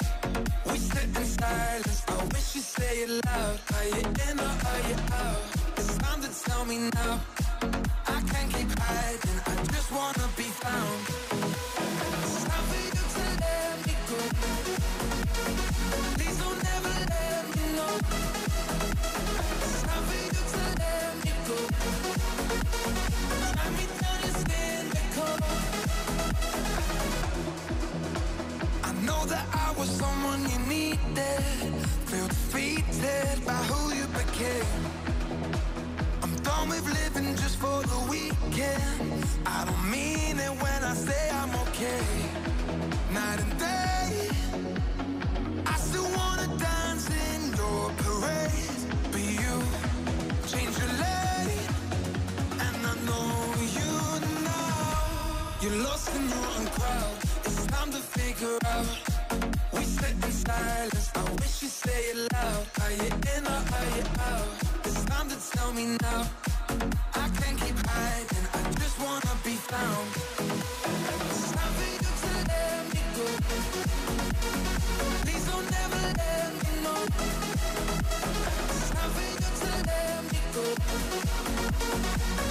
We 0.67 0.79
sit 0.79 1.05
in 1.17 1.25
silence. 1.25 2.03
I 2.09 2.25
wish 2.35 2.57
you'd 2.57 2.65
say 2.65 2.95
it 3.05 3.11
loud. 3.27 3.59
Are 3.77 3.87
you 3.87 4.05
in 4.29 4.41
or 4.41 4.55
are 4.71 4.83
you 4.91 4.97
out? 5.25 5.43
It's 5.79 5.99
time 5.99 6.21
to 6.23 6.31
tell 6.45 6.65
me 6.65 6.91
now. 6.95 7.21
I 8.07 8.21
can't 8.31 8.53
keep 8.55 8.71
hiding. 8.79 9.41
I 9.47 9.55
just 9.75 9.93
wanna 9.93 10.29
be 10.37 10.45
found. 10.65 11.22
Needed. 31.13 31.87
Feel 32.07 32.29
defeated 32.29 33.45
by 33.45 33.53
who 33.53 33.95
you 33.95 34.07
became. 34.09 34.83
I'm 36.23 36.35
done 36.43 36.69
with 36.69 36.87
living 36.87 37.35
just 37.37 37.59
for 37.59 37.83
the 37.83 37.99
weekend. 38.11 39.25
I 39.47 39.65
don't 39.65 39.91
mean 39.91 40.39
it 40.39 40.55
when 40.63 40.85
I 40.85 40.95
say 40.95 41.31
I'm 41.33 41.51
okay. 41.67 42.05
Night 43.13 43.41
and 43.41 43.59
day, 43.59 44.29
I 45.67 45.77
still 45.77 46.09
wanna 46.17 46.49
dance 46.59 47.09
in 47.29 47.41
your 47.61 47.91
parade. 48.03 48.81
Be 49.13 49.23
you, 49.45 49.57
change 50.51 50.75
your 50.79 50.93
lane, 51.05 51.69
and 52.67 52.79
I 52.93 52.95
know 53.09 53.29
you 53.79 53.93
now. 54.45 55.61
You're 55.63 55.83
lost 55.85 56.15
in 56.17 56.29
your 56.29 56.47
own 56.57 56.67
crowd. 56.77 57.17
It's 57.45 57.67
time 57.67 57.91
to 57.91 57.99
figure 57.99 58.59
out. 58.67 59.12
We 59.83 59.89
sit 59.89 60.14
in 60.14 60.30
silence. 60.30 61.11
I 61.16 61.22
wish 61.41 61.62
you 61.62 61.68
say 61.68 62.01
it 62.12 62.33
loud. 62.33 62.66
Are 62.83 62.93
you 62.93 63.11
in 63.35 63.45
or 63.49 63.62
are 63.76 63.89
you 63.97 64.05
out? 64.30 64.49
It's 64.85 65.05
time 65.07 65.28
to 65.28 65.37
tell 65.51 65.72
me 65.72 65.99
now. 66.01 66.22
I 67.14 67.28
can't 67.41 67.59
keep 67.61 67.76
hiding. 67.89 68.47
I 68.55 68.62
just 68.78 68.97
wanna 69.03 69.35
be 69.43 69.57
found. 69.72 70.09
It's 71.30 71.51
time 71.51 71.72
for 71.78 71.89
you 71.95 71.99
to 72.22 72.30
let 72.53 72.80
me 72.95 73.03
go. 73.16 73.26
Please 75.24 75.47
don't 75.51 75.70
ever 75.85 76.05
let 76.22 76.51
me 76.62 76.72
know. 76.85 77.03
It's 78.70 78.91
time 78.95 79.11
for 79.16 79.26
you 79.33 79.39
to 79.61 79.70
let 79.91 80.20
me 80.33 80.41
go. 80.55 80.64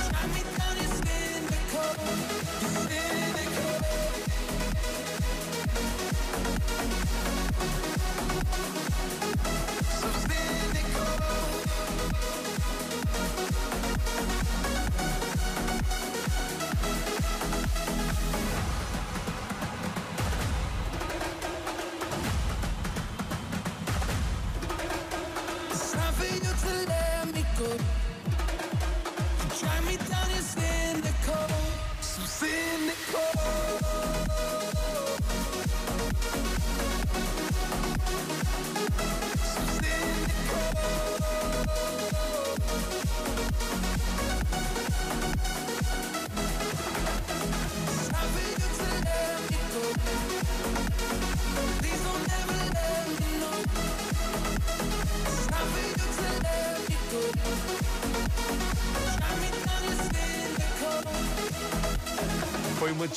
Drag 0.10 0.30
me 0.36 0.44
down, 0.58 0.76
you're 0.82 0.96
cynical. 1.00 1.92
You're 2.91 2.91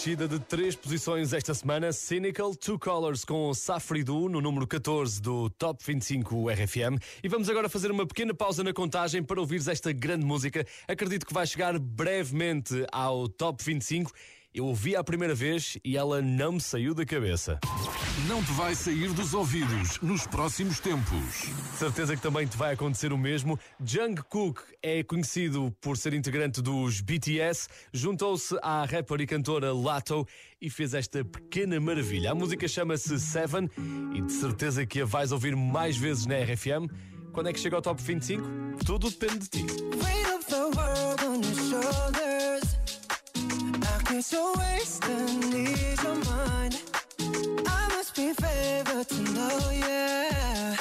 descida 0.04 0.28
de 0.28 0.38
três 0.38 0.76
posições 0.76 1.32
esta 1.32 1.54
semana. 1.54 1.90
Cynical, 1.90 2.54
Two 2.54 2.78
Colors 2.78 3.24
com 3.24 3.54
Safridu 3.54 4.28
no 4.28 4.38
número 4.38 4.66
14 4.66 5.18
do 5.18 5.48
Top 5.48 5.82
25 5.82 6.50
RFM. 6.50 7.02
E 7.22 7.28
vamos 7.28 7.48
agora 7.48 7.70
fazer 7.70 7.90
uma 7.90 8.06
pequena 8.06 8.34
pausa 8.34 8.62
na 8.62 8.74
contagem 8.74 9.22
para 9.22 9.40
ouvires 9.40 9.66
esta 9.66 9.92
grande 9.92 10.26
música. 10.26 10.66
Acredito 10.86 11.24
que 11.24 11.32
vai 11.32 11.46
chegar 11.46 11.78
brevemente 11.78 12.84
ao 12.92 13.26
Top 13.26 13.64
25. 13.64 14.12
Eu 14.54 14.66
ouvi 14.66 14.94
a 14.94 15.02
primeira 15.02 15.34
vez 15.34 15.76
e 15.84 15.96
ela 15.96 16.22
não 16.22 16.52
me 16.52 16.60
saiu 16.60 16.94
da 16.94 17.04
cabeça. 17.04 17.58
Não 18.28 18.40
te 18.40 18.52
vai 18.52 18.72
sair 18.72 19.12
dos 19.12 19.34
ouvidos 19.34 19.98
nos 20.00 20.28
próximos 20.28 20.78
tempos. 20.78 21.50
Certeza 21.76 22.14
que 22.14 22.22
também 22.22 22.46
te 22.46 22.56
vai 22.56 22.72
acontecer 22.72 23.12
o 23.12 23.18
mesmo. 23.18 23.58
Jungkook 23.84 24.62
é 24.80 25.02
conhecido 25.02 25.74
por 25.80 25.98
ser 25.98 26.14
integrante 26.14 26.62
dos 26.62 27.00
BTS, 27.00 27.66
juntou-se 27.92 28.56
à 28.62 28.84
rapper 28.84 29.22
e 29.22 29.26
cantora 29.26 29.74
Lato 29.74 30.24
e 30.60 30.70
fez 30.70 30.94
esta 30.94 31.24
pequena 31.24 31.80
maravilha. 31.80 32.30
A 32.30 32.34
música 32.36 32.68
chama-se 32.68 33.18
Seven 33.18 33.68
e 34.14 34.20
de 34.20 34.32
certeza 34.32 34.86
que 34.86 35.00
a 35.00 35.04
vais 35.04 35.32
ouvir 35.32 35.56
mais 35.56 35.96
vezes 35.96 36.26
na 36.26 36.36
RFM. 36.36 36.88
Quando 37.32 37.48
é 37.48 37.52
que 37.52 37.58
chega 37.58 37.74
ao 37.74 37.82
top 37.82 38.00
25? 38.00 38.44
Tudo 38.86 39.10
depende 39.10 39.40
de 39.40 39.48
ti. 39.48 39.66
I 44.14 44.18
can't 44.18 44.24
so 44.24 44.54
waste 44.60 45.04
and 45.06 45.44
ease 45.52 46.00
your 46.04 46.14
mind. 46.14 46.80
I 47.66 47.88
must 47.88 48.14
be 48.14 48.32
favored 48.32 49.08
to 49.08 49.22
know, 49.32 49.58
yeah. 49.72 50.76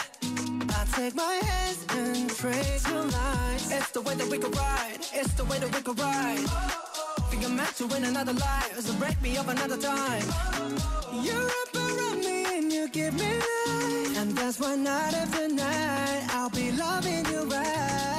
I 0.69 0.85
take 0.95 1.15
my 1.15 1.41
hands 1.41 1.83
and 1.89 2.29
trace 2.29 2.87
your 2.87 3.01
lines. 3.01 3.71
It's 3.71 3.89
the 3.89 4.01
way 4.01 4.13
that 4.13 4.27
we 4.27 4.37
could 4.37 4.55
ride. 4.55 4.99
It's 5.11 5.33
the 5.33 5.45
way 5.45 5.57
that 5.57 5.73
we 5.75 5.81
could 5.81 5.97
ride. 5.97 6.45
Think 7.31 7.43
I'm 7.45 7.55
meant 7.55 7.75
to 7.77 7.87
win 7.87 8.03
another 8.03 8.33
life, 8.33 8.79
so 8.79 8.93
break 8.99 9.19
me 9.23 9.35
up 9.35 9.47
another 9.47 9.77
time. 9.77 10.27
You 11.11 11.49
wrap 11.49 11.73
around 11.73 12.19
me 12.19 12.57
and 12.57 12.71
you 12.71 12.87
give 12.87 13.15
me 13.15 13.33
life, 13.33 14.17
and 14.19 14.37
that's 14.37 14.59
why 14.59 14.75
night 14.75 15.15
after 15.15 15.47
night 15.47 16.27
I'll 16.29 16.51
be 16.51 16.71
loving 16.71 17.25
you 17.25 17.45
right. 17.49 18.12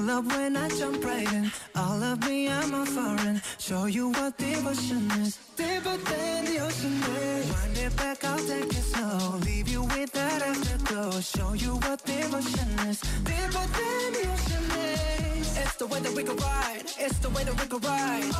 Love 0.00 0.26
when 0.26 0.56
I 0.56 0.68
jump 0.68 1.04
right 1.04 1.32
in. 1.32 1.50
All 1.74 2.02
of 2.02 2.26
me, 2.26 2.48
I'm 2.48 2.74
a 2.74 2.86
foreign. 2.86 3.40
Show 3.58 3.86
you 3.86 4.10
what 4.10 4.36
devotion 4.36 5.10
is. 5.22 5.38
Deeper 5.56 5.96
than 5.96 6.44
the 6.44 6.58
ocean 6.60 7.02
is. 7.02 7.46
Wind 7.52 7.78
it 7.78 7.96
back, 7.96 8.24
I'll 8.24 8.38
take 8.38 8.72
it 8.80 8.84
slow. 8.92 9.38
Leave 9.38 9.68
you 9.68 9.82
with 9.82 10.12
that 10.12 10.42
afterglow. 10.42 11.20
Show 11.20 11.52
you 11.54 11.76
what 11.84 12.04
devotion 12.04 12.68
is. 12.88 13.00
Deeper 13.24 13.66
than 13.78 14.12
the 14.16 14.24
ocean 14.34 14.66
is. 14.78 15.58
It's 15.58 15.76
the 15.76 15.86
way 15.86 16.00
that 16.00 16.12
we 16.14 16.22
can 16.22 16.36
ride. 16.36 16.84
It's 16.98 17.18
the 17.18 17.30
way 17.30 17.44
that 17.44 17.60
we 17.60 17.66
can 17.66 17.80
ride. 17.80 18.34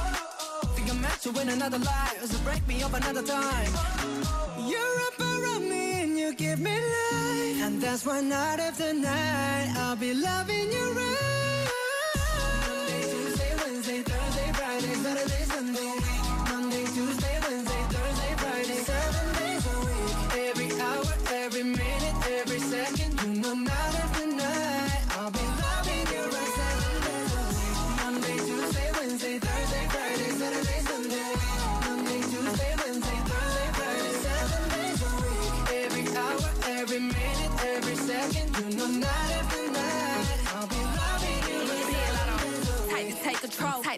Think 0.74 0.90
I'm 0.90 1.00
meant 1.00 1.20
to 1.22 1.30
win 1.32 1.48
another 1.48 1.78
life. 1.78 2.24
So 2.24 2.38
break 2.38 2.66
me 2.68 2.82
up 2.82 2.94
another 2.94 3.22
time. 3.22 3.72
You're 4.70 4.98
up 5.08 5.18
around 5.20 5.68
me 5.68 6.02
and 6.02 6.18
you 6.18 6.34
give 6.34 6.60
me 6.60 6.74
life. 6.74 7.62
And 7.64 7.80
that's 7.80 8.04
why 8.06 8.20
night 8.20 8.60
after 8.60 8.92
night 8.92 9.74
I'll 9.76 9.96
be 9.96 10.14
loving 10.14 10.70
you 10.72 10.92
right. 10.92 11.37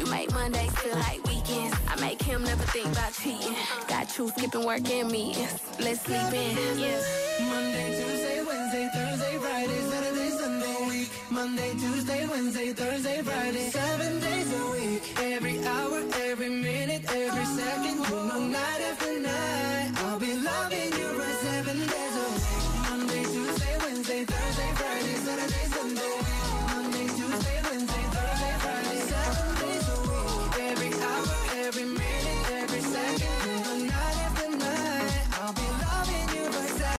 You 0.00 0.06
make 0.06 0.32
Mondays 0.32 0.74
feel 0.78 0.94
like 0.94 1.22
weekends. 1.24 1.76
I 1.86 2.00
make 2.00 2.22
him 2.22 2.42
never 2.42 2.62
think 2.72 2.86
about 2.86 3.12
cheating. 3.12 3.54
Got 3.86 4.16
you 4.16 4.30
skipping 4.30 4.64
work 4.64 4.88
and 4.88 5.12
meetings. 5.12 5.60
Let's 5.78 6.00
sleep 6.00 6.32
in, 6.32 6.78
yeah. 6.78 7.02
Monday, 7.46 8.00
Tuesday, 8.00 8.29